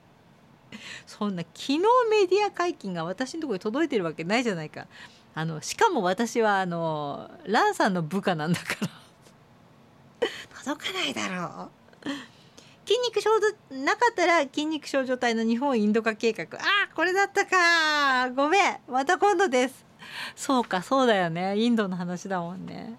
[1.06, 4.88] そんな昨日メディア解禁が私のところに届いてるわけないじゃないか。
[5.34, 10.28] あのしかも私はあのランさんの部下なんだから。
[10.64, 11.70] 届かないだろ
[12.06, 12.10] う。
[12.88, 13.30] 筋肉症
[13.72, 16.46] なかったら筋肉症状態の日本インド化計画。
[16.60, 18.78] あこれだったかごめん。
[18.88, 19.86] また今度です
[20.36, 21.58] そうかそうだよね。
[21.58, 22.96] インドの話だもんね。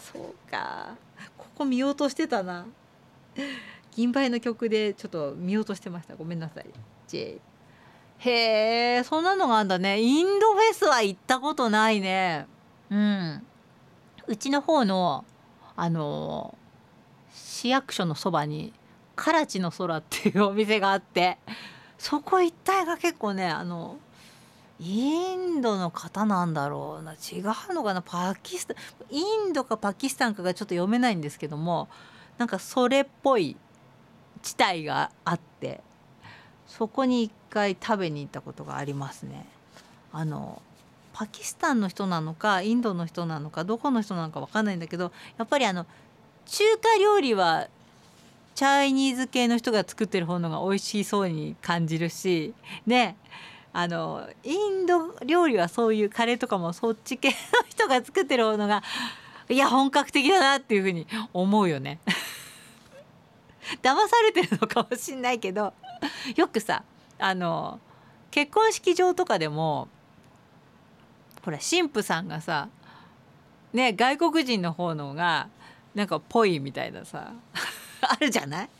[0.00, 0.94] そうか。
[1.36, 2.66] ここ見ようとしてたな。
[3.94, 6.16] 銀杯の曲でちょっと見ようとしてました。
[6.16, 6.66] ごめんなさい。
[7.08, 7.40] J
[8.18, 10.00] へえそんなのがあんだね。
[10.00, 12.46] インドフェスは行ったことないね。
[12.90, 13.46] うん。
[14.26, 15.24] うちの方の
[15.76, 16.58] あの
[17.32, 18.72] 市役所のそばに
[19.14, 21.38] カラチの空っていうお店があって
[21.98, 23.96] そこ一帯が結構ねあの
[24.80, 27.14] インドの方なんだろうな。
[27.14, 28.02] 違うのかな？
[28.02, 28.76] パキスタン
[29.10, 31.88] インドかパキスタンかがちょっと読めないんですけども
[32.38, 33.56] なんかそれっぽい
[34.42, 35.80] 地帯があって
[36.66, 39.46] そこに一回食べに行ったことがありますね。
[40.12, 40.62] あの
[41.12, 45.84] パキスタンの人なのかインドの人なのかどこの人なのか分かんないんだけどやっぱりあの
[46.46, 47.66] 中華料理は
[48.54, 52.54] チャイニーズ系の人が作ってる方のが美味しそうに感じるし
[52.86, 53.16] ね。
[53.80, 57.34] あのインド料理はそういうカレーとかもそっち系の
[57.68, 58.82] 人が作ってる方のが
[59.48, 62.00] いや本格的だなっていうふうに思うよね。
[63.80, 65.72] 騙されてるのかもしんないけど
[66.34, 66.82] よくさ
[67.20, 67.78] あの
[68.32, 69.86] 結婚式場とかでも
[71.44, 72.68] ほら神父さんがさ
[73.72, 75.48] ね外国人の方のが
[75.94, 77.30] なんかぽいみたいなさ
[78.02, 78.70] あるじゃない？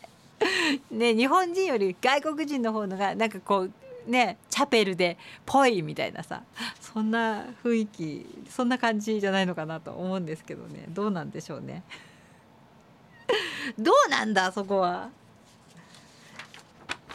[0.90, 3.72] ね日本人より外国人の方のがなんかこう
[4.08, 6.42] ねチャペルでぽいみたいなさ
[6.80, 10.86] そんな雰囲気そんな感じじゃないのかなと思うんですけどね。
[10.88, 11.82] どうなんでしょうね。
[13.78, 15.10] どうなんだそこは。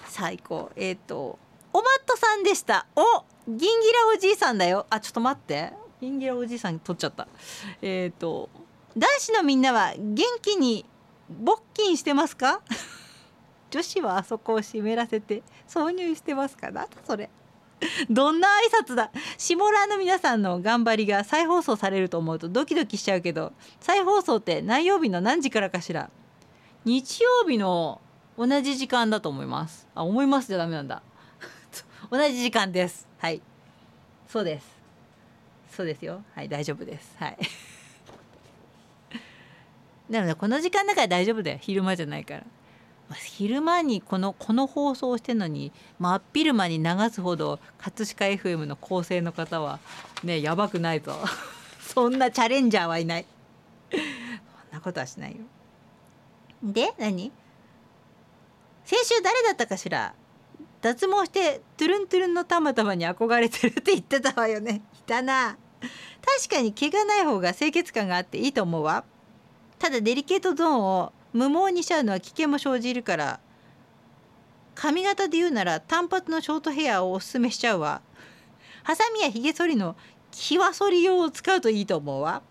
[0.08, 0.72] 最高。
[0.76, 1.40] えっ、ー、と
[1.74, 2.86] おまっとさんでした。
[2.96, 4.86] おギンギラおじいさんだよ。
[4.90, 5.74] あちょっと待って。
[6.00, 7.28] ギンギラおじいさん取っちゃった。
[7.82, 8.50] えっ、ー、と
[8.96, 10.86] 男子のみんなは元気に
[11.30, 12.62] 勃起してますか？
[13.74, 16.70] 女子はあそこを湿らせて挿入してますか？
[16.70, 17.28] なそれ。
[18.08, 18.52] どんな挨
[18.86, 19.10] 拶だ。
[19.40, 26.12] 下ラの皆さんの頑張りが再放送されると思うとドキドキしちゃうけど再放送って何曜日の何時からかしら。
[26.86, 28.00] 日曜日の
[28.38, 29.88] 同じ時間だと思います。
[29.96, 31.02] あ思いますじゃダメなんだ。
[32.12, 33.08] 同じ時間です。
[33.18, 33.42] はい。
[34.28, 34.68] そうです。
[35.72, 36.24] そうですよ。
[36.36, 37.16] はい大丈夫です。
[37.18, 37.38] はい。
[40.12, 41.58] なのでこの時間だから大丈夫だよ。
[41.60, 42.44] 昼間じゃないから。
[43.16, 49.80] 昼間にこのこの放送をしてるのに真っ昼間に流すほど葛飾 FM の構成の方は
[50.24, 51.14] ねやばくないぞ。
[51.82, 53.26] そんなチャレンジャーはいない。
[53.92, 54.02] そん
[54.72, 55.38] なことはしないよ。
[56.64, 57.32] で何？
[58.86, 60.14] 先週誰だったかしら？
[60.82, 64.82] 脱毛してトゥルントゥルンのたまたまに憧れてるって言ってたわよね。
[65.00, 65.58] いたな。
[66.26, 69.04] 確かに毛がない方が清潔感があっていいと思うわ。
[69.78, 73.40] ただデリケートゾーンを無毛にしちゃうのは危険も生じるから
[74.76, 78.02] 髪型で言うなら単発のショートヘアをおすすめしちゃうわ。
[78.84, 79.96] ハサミやひげ剃りの
[80.32, 82.42] 際剃り用を使うといいと思うわ。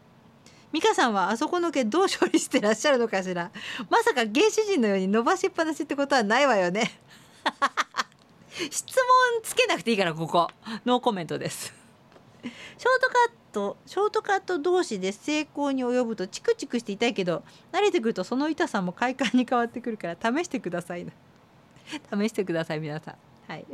[0.72, 3.50] 美香さんはあそこの毛どう処理してらっしゃるのかしら。
[3.90, 7.00] まさか原始人のように伸ばしっぱなしってことはないわよね。
[8.70, 8.94] 質問
[9.42, 10.48] つけなくていいからここ。
[10.86, 11.74] ノーコメントです。
[12.42, 21.12] ショートカットショートカット同士で成功に及ぶとチクチクして痛いけど慣れてくるとその痛さも快感に変わってくるから試してくださいな
[22.22, 23.14] 試してください皆さん。
[23.48, 23.66] はい。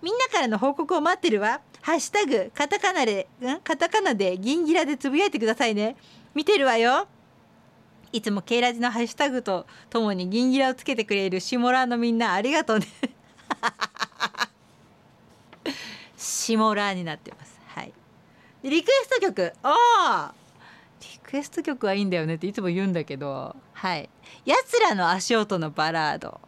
[0.00, 1.60] みんなからの報告を待ってるわ。
[1.80, 3.60] ハッシュタグカタカナでん？
[3.60, 5.96] カタカナでギンギラでつぶやいてくださいね。
[6.34, 7.06] 見てるわよ。
[8.12, 12.86] いつもケイラジのハッシュタグとともにギンギラをつけてくれるシモラのみんなありがとうね。
[16.16, 17.51] シモラになってます。
[18.70, 19.52] リクエスト曲。
[19.62, 20.34] ああ
[21.00, 23.56] リクエスト曲はいいんだよねっていつも言うんだけど。
[23.72, 24.08] はい
[24.46, 26.40] 「やつらの足音のバラード」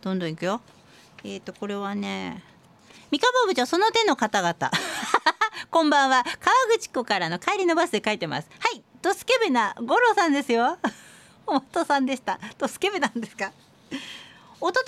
[0.00, 0.60] どんどんいくよ。
[1.24, 2.42] えっ、ー、とこれはね
[3.10, 4.70] 三河部長その手の方々。
[5.70, 6.24] こんばんは。
[6.24, 8.48] 川口湖からの帰りのバスで書いてます。
[8.58, 8.82] はい。
[9.02, 10.78] ドスケベな五郎さんですよ。
[11.46, 12.40] おもとさんでした。
[12.56, 13.52] ドスケベなんですか？
[14.60, 14.84] 一昨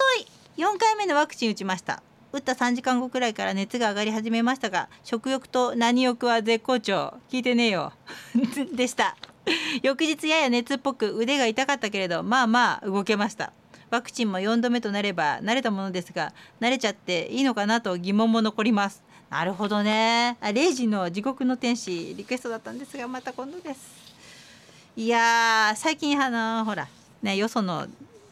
[0.56, 2.02] 日4回目のワクチン打ちました
[2.32, 7.14] 打った3時間後くらいから熱が上がり始めましたが食欲と何欲は絶好調。
[7.28, 7.92] 聞いてねえよ。
[8.72, 9.16] でした。
[9.82, 13.52] 翌日やや熱っぽく腕が痛かったけれどまあまあ動けました。
[13.90, 19.02] ワクチンも4度目となれば慣れたものですが慣れちゃっていいのかなと疑問も残ります。
[19.28, 20.36] なるほどね。
[20.40, 23.80] あ0時の地獄の天使リクエストだったんですがまた今度です。
[24.96, 26.86] いや最近あのほら
[27.22, 27.88] ねよその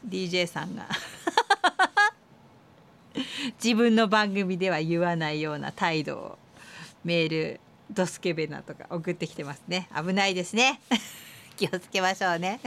[0.07, 0.87] DJ さんが
[3.63, 6.39] 自分の番組では言わないような態度を
[7.05, 7.61] メール
[7.91, 9.89] ドスケベナとか送ってきてますね。
[9.97, 10.81] 危ないですね。
[11.57, 12.61] 気をつけましょうね。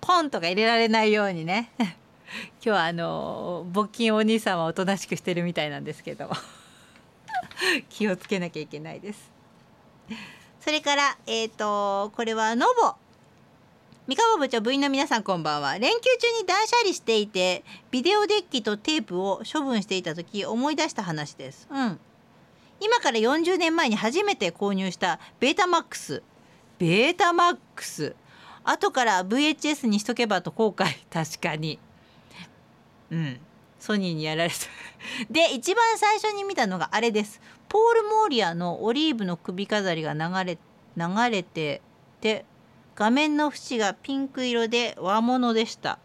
[0.00, 1.70] ポンとか入れられないようにね。
[1.78, 1.94] 今
[2.60, 6.30] 日はあの募金お兄さんはおとなしくしてるみたいなんですけど。
[7.88, 9.30] 気をつけなきゃいけないです。
[10.60, 13.01] それからえっ、ー、とこれはノボ。
[14.08, 15.78] 三河部長部員の皆さんこんばんは。
[15.78, 21.68] 連休中に断捨離していてビデオデッキとテープを処分していた時思い出した話です。
[21.70, 22.00] うん。
[22.80, 26.20] 今から40年前に初めて購入したベータマックス。
[26.80, 28.16] ベータマックス。
[28.64, 30.86] 後から VHS にしとけばと後悔。
[31.08, 31.78] 確かに。
[33.12, 33.40] うん。
[33.78, 34.56] ソニーにやられた。
[35.30, 37.40] で一番最初に見たのがあれです。
[37.68, 40.58] ポール・モーリアのオリーブの首飾りが流れ
[40.96, 41.80] 流れて
[42.20, 42.44] て
[42.94, 45.98] 画面の縁がピンク色で和物でした。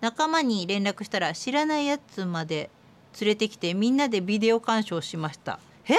[0.00, 2.70] 仲間に連絡したら知らないやつまで
[3.20, 5.58] 連れてきてみんなでビデオ鑑賞しました。
[5.86, 5.94] え？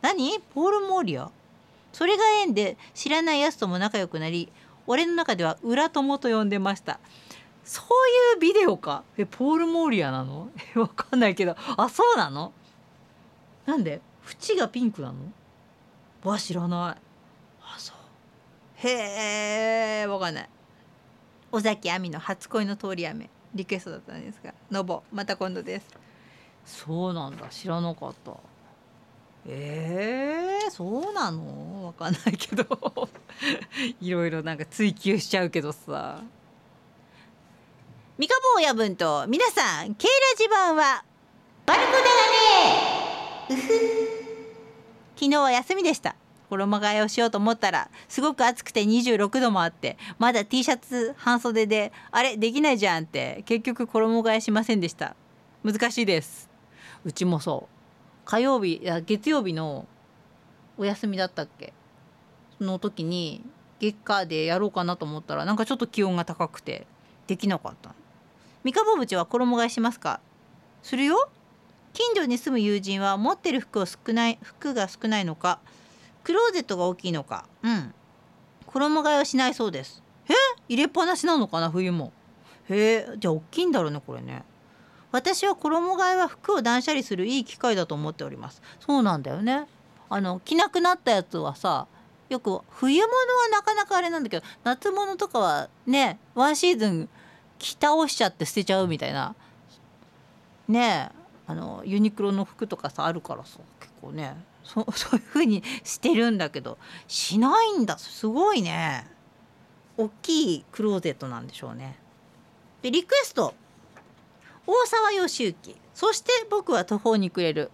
[0.00, 0.40] 何？
[0.54, 1.30] ポール・モーリア？
[1.92, 4.48] それが縁で知らないやつとも仲良くなり
[4.86, 6.98] 俺の中では裏友と呼んでました。
[7.64, 9.04] そういうビデオか？
[9.18, 10.48] えポール・モーリアなの？
[10.74, 11.54] えわかんないけど。
[11.76, 12.52] あそうなの？
[13.66, 14.00] なんで？
[14.26, 15.14] 縁がピンクなの？
[16.24, 17.02] わ知らない。
[18.84, 20.48] へえわかんない。
[21.52, 23.28] 尾崎亜美の初恋の通り雨。
[23.54, 24.54] リクエストだったんですが。
[24.70, 25.86] のぼまた今度です。
[26.64, 27.48] そうなんだ。
[27.48, 28.32] 知らなかった。
[29.46, 31.86] えー、そうなの？
[31.86, 33.08] わかんないけど。
[34.00, 36.20] いろいろなんか追求しちゃうけどさ。
[38.18, 41.04] 三日坊親分と皆さんケイラジ版は
[41.66, 42.06] バルコだね。
[43.50, 43.62] う ふ
[45.16, 46.14] 昨日は休みでした
[46.52, 55.16] 衣替えをしようと思ったらすごく暑くて26度もあってまだ T シャツ半袖であれできないじゃんって結局衣替えしませんでした。
[55.64, 56.50] 難しいです。
[57.04, 57.72] うちもそう。
[58.24, 59.86] 火曜日いや月曜日の
[60.76, 61.72] お休みだったっけ？
[62.58, 63.42] その時に
[63.80, 66.86] 月火でやろうかなと思ったらなんかちょっと気温が高くて
[67.26, 67.94] できなかった
[68.62, 70.20] 三日坊淵は衣替えしますか？
[70.82, 71.28] するよ。
[71.92, 75.58] 近所に住む友人は持ってる服を少ない服が少ないのか
[76.24, 77.46] クローゼットが大きいのか。
[77.62, 77.94] うん。
[78.66, 80.02] 衣替えはしないそうです。
[80.28, 80.32] え？
[80.68, 82.12] 入れっぱなしなのかな冬も。
[82.68, 83.08] へえ。
[83.18, 84.44] じゃあ大きいんだろうねこれね。
[85.10, 88.62] 私は衣替えは服を断捨離するいい機会だと思っております。
[88.80, 89.66] そうなんだよね。
[90.08, 91.86] あの着なくなったやつはさ
[92.28, 97.08] よく冬物はなかなかあれなんだけど夏物とかはねワンシーズン
[97.58, 99.34] 着倒しちゃって捨てちゃうみたいな。
[100.68, 101.22] ねえ。
[101.46, 104.34] あのユニクロの服とかさあるからさ結構ね。
[104.64, 107.98] そ そういう風にしてるんだけどしないんだ。
[107.98, 109.06] すごいね。
[109.96, 111.98] 大きいクローゼットなんでしょうね。
[112.82, 113.54] でリクエスト。
[114.66, 117.70] 大沢義行そして僕は途方に暮れる。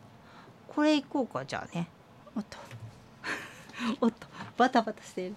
[0.68, 1.88] これいこうかじゃあね。
[2.34, 2.58] おっと。
[4.00, 4.26] おっと。
[4.56, 5.34] バタバタしてる。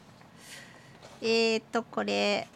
[1.21, 2.47] えー、っとこれ。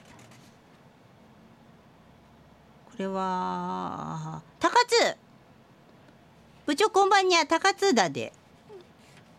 [2.85, 5.17] これは高津。
[6.65, 8.33] 部長こんばんにゃ高津だで。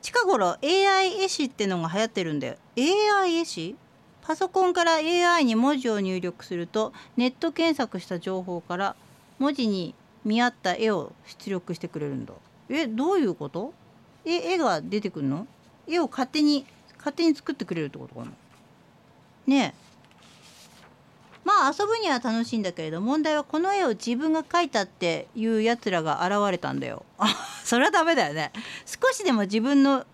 [0.06, 2.54] 近頃 AI 絵師ってのが流行ってるんだよ。
[2.78, 3.74] AI 絵師？
[4.22, 8.94] パソコンから AI に文字を入力するとネット検索した情報から
[9.40, 12.34] 文字に見合った絵を出力してくれるんだ。
[12.68, 13.74] えどういうこと？
[14.24, 15.48] え絵が出てくるの？
[15.88, 16.64] 絵を勝手に
[16.98, 18.30] 勝手に作ってくれるってことかな？
[19.48, 19.85] ねえ。
[21.46, 27.04] まあ遊ぶには楽しいんだけれど問題はこの絵を自分が描いたっていうやつらが現れたんだよ。
[27.18, 27.28] あ
[27.62, 28.50] それはダメだよね。
[28.84, 30.04] 少しでも自分の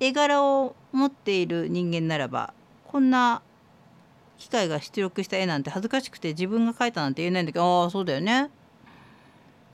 [0.00, 2.54] 絵柄を持っている人間ならば
[2.86, 3.42] こんな
[4.38, 8.48] 機械が出力した絵なんて恥ずかしくて自分が描いたなんて言えないんだけどああそうだよね。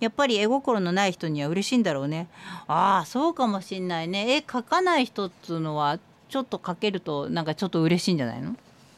[0.01, 2.27] やっぱり絵心のない人には嬉しいんだろうね。
[2.67, 4.35] ああそうかもしんないね。
[4.35, 8.57] 絵描かない人っつうのはちょっと描けるとなんかちょっと嬉しいんじゃないの？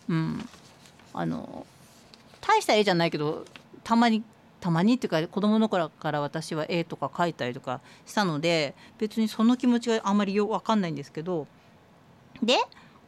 [0.09, 0.49] うん。
[1.13, 1.67] あの
[2.47, 3.45] 大した絵じゃないけど
[3.83, 4.23] たまに
[4.61, 11.47] たまにっていうか子供の頃から私は絵とか描いたりとかしたので別にその気持ちがあんまりよく分かんないんですけど
[12.43, 12.57] で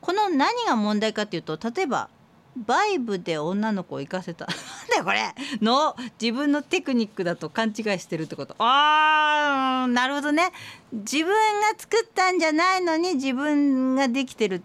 [0.00, 2.08] この何が問題かっていうと例えば
[2.56, 4.56] バイブで女の子を行かせた なん
[4.88, 8.56] だよこれの自分のテクニックだと勘違いしてるってこと。
[8.58, 10.50] あーなるほどね。
[10.92, 11.34] 自分が
[11.76, 14.62] 作ったんじゃないのに自分ができてる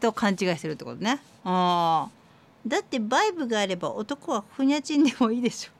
[0.00, 1.20] と勘違いしてるってことね。
[1.44, 2.15] あー。
[2.66, 5.72] だってバイブがあれば男はふにゃちんでもいいでしょ。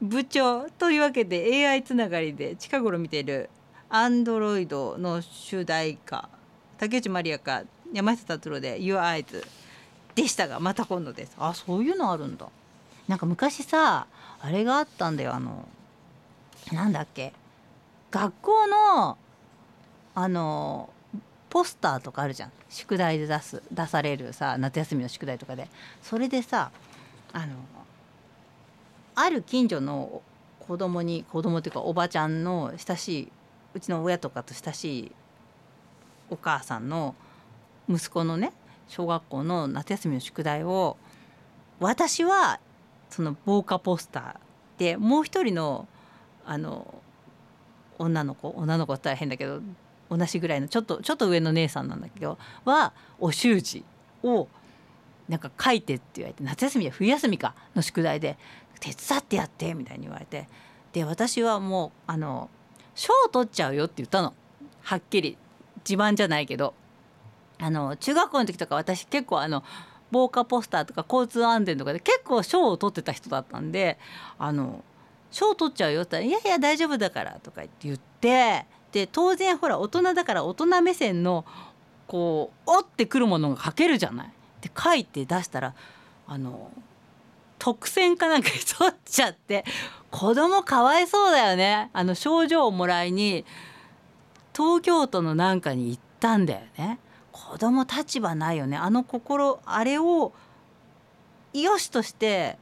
[0.04, 3.50] 部長というわけで AI つながりで近頃見ている
[3.88, 6.28] アンドロイドの主題歌
[6.78, 9.44] 竹内まりやか山下達郎で「Your Eyes」
[10.14, 11.32] でしたがまた今度です。
[11.38, 12.46] あそういうのあるんだ。
[13.08, 14.06] なんか昔さ
[14.40, 15.34] あれがあったんだよ。
[15.34, 15.66] あの
[16.72, 17.32] なんだっけ？
[18.10, 19.16] 学校の
[20.14, 20.90] あの
[21.50, 22.52] ポスターとかあるじゃん。
[22.68, 25.68] 宿題で出す出されるさ夏休みの宿題とかで。
[26.02, 26.70] それでさ
[27.32, 27.54] あの
[29.14, 30.22] ある近所の
[30.60, 33.32] 子供に子供っていうかおばちゃんの親しい
[33.74, 35.12] うちの親とかと親しい
[36.30, 37.14] お母さんの
[37.88, 38.52] 息子のね
[38.86, 40.96] 小学校の夏休みの宿題を
[41.80, 42.60] 私は
[43.10, 45.88] その防火ポスターでもう一人の
[46.44, 46.94] あの
[47.98, 49.60] 女の子女の子って大変だけど
[50.10, 53.84] 同じぐらいのちょっとちょっと上の姉さんなんだけどはお習字
[54.22, 54.48] を
[55.28, 58.38] なんか書いてって言われて夏休みや冬休みかの宿題で
[58.80, 60.48] 手伝ってやってみたいに言われて。
[60.92, 62.48] で私はもうあの
[62.94, 64.34] 賞取っちゃうよって言ったの。
[64.82, 65.36] はっきり。
[65.88, 66.74] 自慢じゃないけど。
[67.60, 69.64] あの中学校の時とか私結構あの
[70.10, 73.98] 防火ポスターとか交通安全とかで結構賞を取ってた人だったんで
[74.38, 74.84] あの
[75.30, 81.44] 賞取っちゃうよって言ったら「いやいや大丈夫だから」とか言ってって当然ほら大人だから大人目線の
[82.06, 84.32] こう折ってくるものが書けるじゃない。
[84.62, 85.74] で書いて出したら
[86.26, 86.70] あの
[87.58, 89.64] 特選かなんかに取っちゃって
[90.10, 91.90] 子供かわいそうだよね。
[91.92, 93.44] あの賞状をもらいに
[94.56, 96.98] 東京都のなんかに行ったんだよね。
[97.30, 98.76] 子供立場ないよね。
[98.76, 100.32] あの心あれを
[101.52, 102.58] よしとして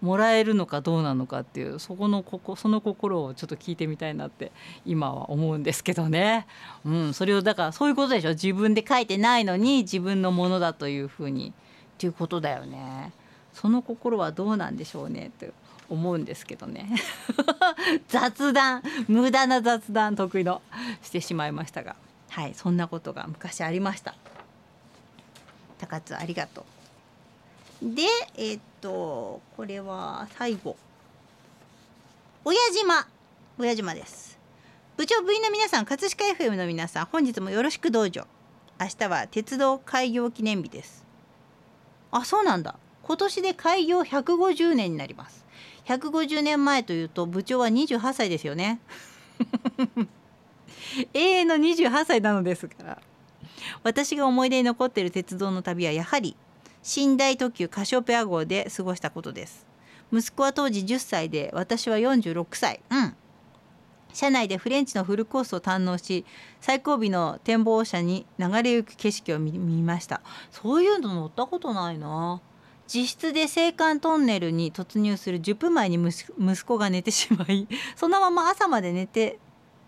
[0.00, 4.52] もらえるのかどうなのかっていうそこのここその心をちょっと聞いてみたいなって
[4.86, 6.46] 今は思うんですけどね、
[6.84, 8.30] うん、それをだからそういうことでしょ。
[8.30, 11.52] 自分で書いてないのに自分のものだというふうにっ
[11.98, 13.12] ていうことだよね。
[13.52, 15.52] その心はどうなんでしょうねって
[15.90, 16.88] 思うんですけどね。
[18.08, 20.62] 雑談無駄な雑談得意の
[21.02, 21.96] してしまいましたが。
[22.30, 24.14] はいそんなことが昔ありました。
[25.78, 26.77] 高津ありがとう。
[27.82, 28.02] で
[28.36, 30.76] え、っとこれは最後。
[32.44, 33.06] 親島。
[33.56, 34.36] 親島です。
[34.96, 38.26] 部長部員の皆さん葛飾 FM の皆さん本日もよろしくどうぞ。
[38.80, 41.06] 明日は鉄道開業記念日です。
[42.10, 42.74] あそうなんだ。
[43.04, 45.46] 今年で開業150年になります。
[45.84, 48.80] 150年前というと部長は28歳ですよね。
[51.14, 53.00] 永遠の28歳なのですから。
[53.84, 56.36] 私が思い出に残っている鉄道の旅はやはり
[56.96, 59.66] 寝台特急カシオペア号で過ごしたことです。
[60.10, 62.80] 息子は当時10歳で私は46歳。
[62.90, 63.14] うん。
[64.14, 66.24] 車内でフレンチのフルコースを堪能し
[66.62, 70.22] 最後尾の展望車に流れゆく景色を見ました。
[70.50, 72.40] そういうの乗ったことないな。
[72.92, 79.38] 自室で青函トンネルに突入する10分前に息子が寝てしまいそのまま朝まで寝て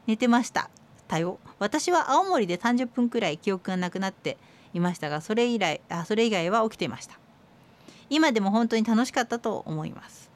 [0.07, 0.69] 寝てました。
[1.09, 1.39] たよ。
[1.59, 4.37] 私は青森で30分くらい記憶がなくなって
[4.75, 7.19] いましたがそれ以来あそれ以外は起きていました。
[8.09, 10.31] 今でも本当に楽しかったと思います。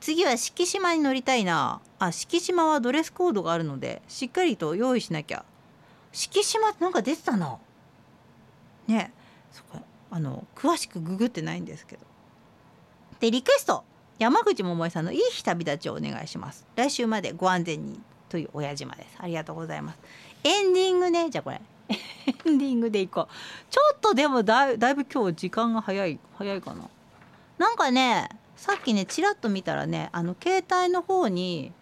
[0.00, 1.80] 次は敷島に乗りたいな。
[1.98, 5.44] あ敷島はドレスコードがあるのでしっかりと用意しなきゃ。
[6.12, 7.58] 敷島ってなんか出てたな
[8.86, 9.12] ね。
[9.52, 12.06] そっかあの詳しくググってないんですけど。
[13.20, 13.84] でリクエスト。
[14.18, 16.66] 山口百恵さんのいい日旅立ちをお願いします。
[16.76, 19.16] 来週までご安全にという親島です。
[19.18, 19.98] ありがとうございます。
[20.44, 21.28] エンディングね。
[21.30, 21.60] じゃあこれ。
[22.26, 23.26] エンディングでいこう。
[23.70, 26.88] ちょっとでもだいだいぶ今日時間が早い早いかな。
[27.58, 31.72] なんかねさっきねちらっと見たらねあの携帯の方に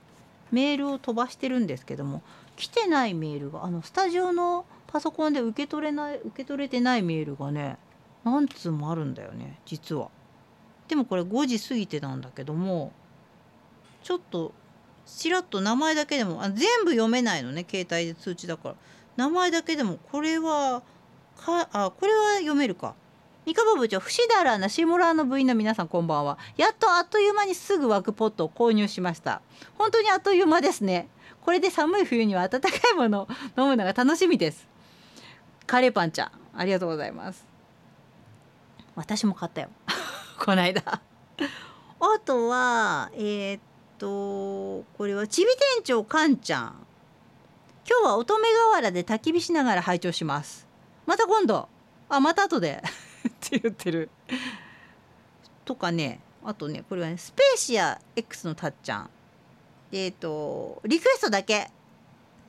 [0.50, 2.22] メールを飛ばしてるんですけども
[2.56, 7.76] 来てないメールがあのスタジオのパソコンで受け取れない受け取れてないメールがね
[8.24, 10.08] 何通もあるんだよね実は。
[10.88, 12.92] でもこれ5時過ぎてなんだけども
[14.02, 14.52] ちょっと
[15.06, 18.74] ちらっと名前だけでもあ全部読めないのね携帯で通知だから。
[19.20, 20.80] 名前だけでもこれは
[21.36, 22.94] かあこれは読めるか。
[23.44, 26.38] 三河部長伏だらなシモラの部員の皆さんこんばんは。
[26.56, 29.42] やっとあっという間にすぐ湧くポットを購入しました。
[29.76, 31.08] 本当にあっという間ですね。
[31.44, 33.28] これで寒い冬には温かいものを
[33.60, 34.66] 飲むのが楽しみです。
[35.66, 37.44] カレーパンちゃんありがとうございます。
[38.94, 39.68] 私も買ったよ。
[40.42, 40.82] この間。
[40.82, 41.00] あ
[42.24, 43.60] とはえー、っ
[43.98, 46.86] とこれはちび店長かんちゃん。
[47.90, 50.64] 今日は乙女河原で焚き火しながら拝聴します。
[51.06, 51.68] また今度。
[52.08, 52.84] あまた後で。
[53.28, 54.10] って言ってる。
[55.64, 56.20] とかね。
[56.44, 59.10] あとねこれはねスペーシア X のたっちゃん。
[59.90, 61.68] えっ、とリクエストだけ。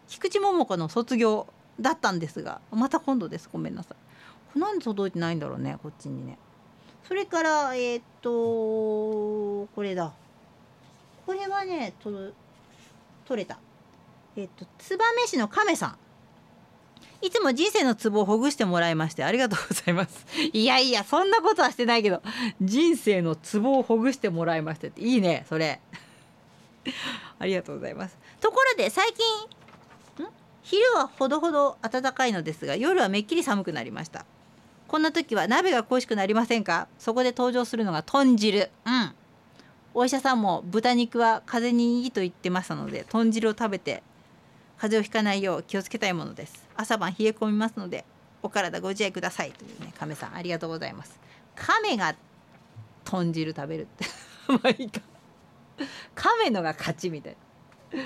[0.07, 1.47] 菊池桃子の卒業
[1.79, 2.61] だったんですが。
[2.69, 3.49] また今度です。
[3.51, 3.95] ごめんなさ
[4.55, 4.59] い。
[4.59, 5.79] なんで届いてないんだろうね。
[5.81, 6.37] こっちにね。
[7.07, 10.13] それからえっ、とこれだ。
[11.25, 12.31] これはね取
[13.35, 13.57] れた。
[14.35, 14.97] えっ、と燕
[15.27, 15.97] 市の亀さん。
[17.21, 20.25] いつも人生のツボをほぐしてもらいましてありがとうございます。
[20.53, 22.21] いやいやそんなことはしてないけど
[22.59, 24.87] 人生のツボをほぐしてもらいまして。
[24.87, 25.79] っていいねそれ。
[27.37, 28.17] ありがとうございます。
[28.39, 29.25] ところで最近
[30.63, 34.25] 昼はほどほど暖かいのですが夜はめっきり寒くなりました。
[34.87, 36.87] こんな時は鍋が恋しくなりませんか？
[36.97, 38.71] そこで登場するのが豚汁。
[38.85, 39.15] うん。
[39.93, 44.01] お医者さんも豚肉は風邪にいいと言ってましたので豚汁を食べて
[44.81, 46.67] 風邪をひかないよう気をつけたいものです。
[46.75, 48.03] 朝晩冷え込みますので
[48.41, 51.19] お体ご自愛くださいというね亀さんありがとうございます。
[51.55, 52.15] 亀が
[53.05, 54.05] 豚汁食べるって。
[54.47, 55.01] まあいいか
[56.15, 57.37] 亀のが勝ちみたい。
[57.93, 57.99] な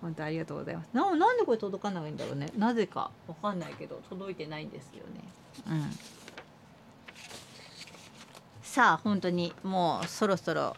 [0.00, 0.90] 本当ありがとうございます。
[0.92, 2.48] ななんでこれ届かないんだろうね。
[2.56, 5.24] なぜかわかんないけど届いてないんですよね。
[5.68, 5.90] うん。
[8.62, 10.76] さあ本当にもうそろそろ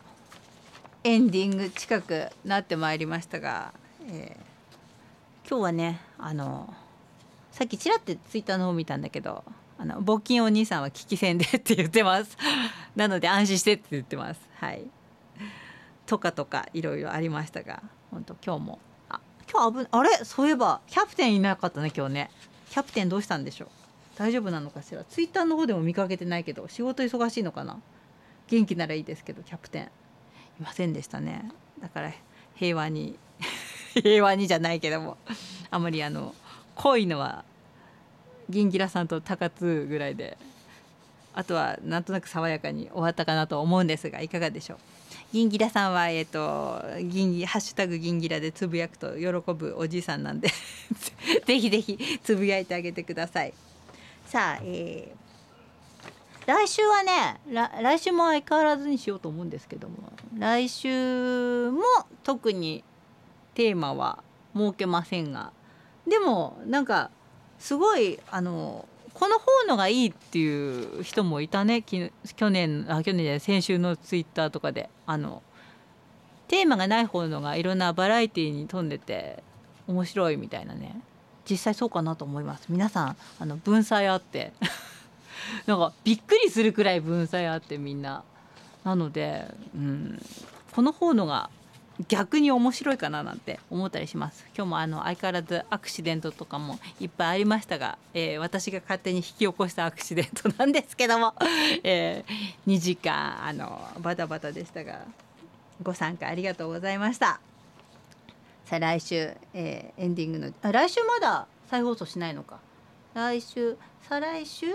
[1.04, 3.74] エンディング近くなってまいりましたが、
[4.06, 4.49] えー、
[5.50, 6.72] 今日はねあの
[7.50, 9.42] さっきちらってツイッターの方見たんだけど
[9.78, 12.36] あの募金お兄さんは危機戦でって言ってます。
[12.94, 14.40] なので安心してって言ってます。
[14.60, 14.84] はい。
[16.06, 17.82] とかとかいろいろありましたが
[18.12, 18.78] 本当今日も。
[19.08, 19.20] あ
[19.52, 20.10] 今日危あれ？
[20.24, 22.30] そういえばキャプテンいなかったね今日ね。
[22.70, 23.68] キャプテンどうしたんでしょう？
[24.16, 25.02] 大丈夫なのかしら？
[25.02, 27.80] ツイッターの方でも見かけてないけど仕事忙しいのかな？
[28.46, 29.84] 元気ならいいですけどキャプテン。
[29.84, 29.88] い
[30.62, 31.50] ませんでしたね。
[31.80, 32.12] だから
[32.54, 33.18] 平和に
[34.02, 35.16] 平和にじゃないけども。
[35.70, 36.34] あまりあの
[36.74, 37.44] 濃いのは
[38.48, 40.36] ギギラさんと高津ぐらいで
[41.32, 44.78] あとはなんとなく爽やかに終わったかなと思うんですがいかがでしょう？
[45.32, 50.48] ギギラさんはえっ、とギンギハッシュタグギギラでつぶやくと喜ぶおじいさんなんで
[51.46, 53.54] ぜひぜひつぶやいてあげてください。
[54.26, 55.20] さあ、えー
[56.46, 57.38] 来週はね
[57.80, 59.96] 来週も相変わらずにしようと思うんですけども
[60.36, 61.82] 来週も
[62.24, 62.82] 特に
[63.60, 64.24] テーマは
[64.56, 65.52] 設けませんが
[66.08, 67.10] でもなんか
[67.58, 71.82] すごいあのこの方のがいいっていう人もいたね。
[71.82, 72.10] 去
[72.48, 74.88] 年あ去年じゃない先週のツイッターとかで。
[75.04, 75.42] あの
[76.48, 79.42] テーマがない方のがいろんなバラエティーに富んでて
[79.86, 80.98] 面白いみたいなね。
[81.48, 82.64] 実際そうかなと思います。
[82.70, 84.54] 皆さんあの文才あって。
[85.66, 88.22] なんかびっくりするくらい文才あってみんな。
[88.84, 90.22] なので、うん、
[90.72, 91.50] この方のが
[92.08, 94.46] 逆に面白いかななんて思ったりします。
[94.56, 101.34] 今日もあの相変わらずアクシデントとかもいっぱいありましたが、えー私が勝手に引き起こしたアクシデントなんですけども、
[101.82, 105.00] えー2時間あのバタバタでしたが
[105.82, 107.40] ご参加ありがとうございました。
[108.64, 112.58] さあ来週、えーエンディングのあ来週まだ再放送しないのか。
[113.14, 113.76] 来週
[114.08, 114.66] 再来週？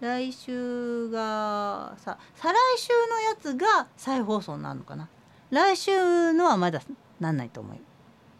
[0.00, 5.08] 来週がさ再来週のやつが再放送になるのかな。
[5.52, 6.80] 来週のはまだ
[7.20, 7.80] なんないと思い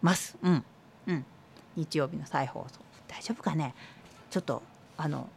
[0.01, 0.34] ます。
[0.43, 0.64] うん。
[1.06, 1.24] うん。
[1.76, 2.80] 日曜日の再放送。
[3.06, 3.74] 大丈夫かね？
[4.30, 4.62] ちょっと
[4.97, 5.28] あの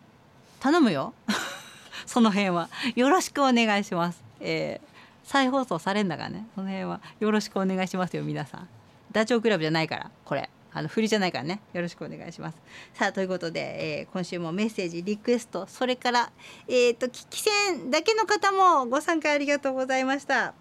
[0.61, 1.13] 頼むよ。
[2.07, 2.69] その辺は。
[2.95, 4.23] よろしくお願いします。
[4.39, 4.95] えー
[5.27, 6.45] 再放送されんだからね。
[6.55, 7.01] その辺は。
[7.19, 8.69] よろしくお願いしますよ皆さん。
[9.11, 10.49] ダチョウ倶楽部じゃないからこれ。
[10.71, 11.59] あの振りじゃないからね。
[11.73, 12.57] よろしくお願いします。
[12.93, 15.65] さあということで、えー今週もメッセージリクエスト。
[15.67, 16.31] それから
[16.69, 20.53] えっ、と聞き戦だけの方もご参加ありがとうございました。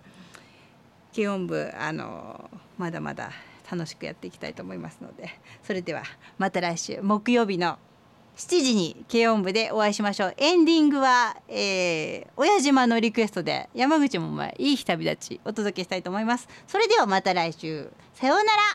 [1.15, 3.31] 軽音部あのまだまだ
[3.71, 5.31] 楽しくやっていきたいと思いますので
[5.63, 6.03] それでは
[6.39, 7.79] また来週木曜日の
[8.37, 10.35] 7時に軽音部でお会いしましょう。
[10.37, 16.49] エンディングは、えー、親島のリクエストで山口も前いい日旅立ちお届けしたいと思います。
[16.67, 17.91] それではまた来週。
[18.15, 18.65] さようなら。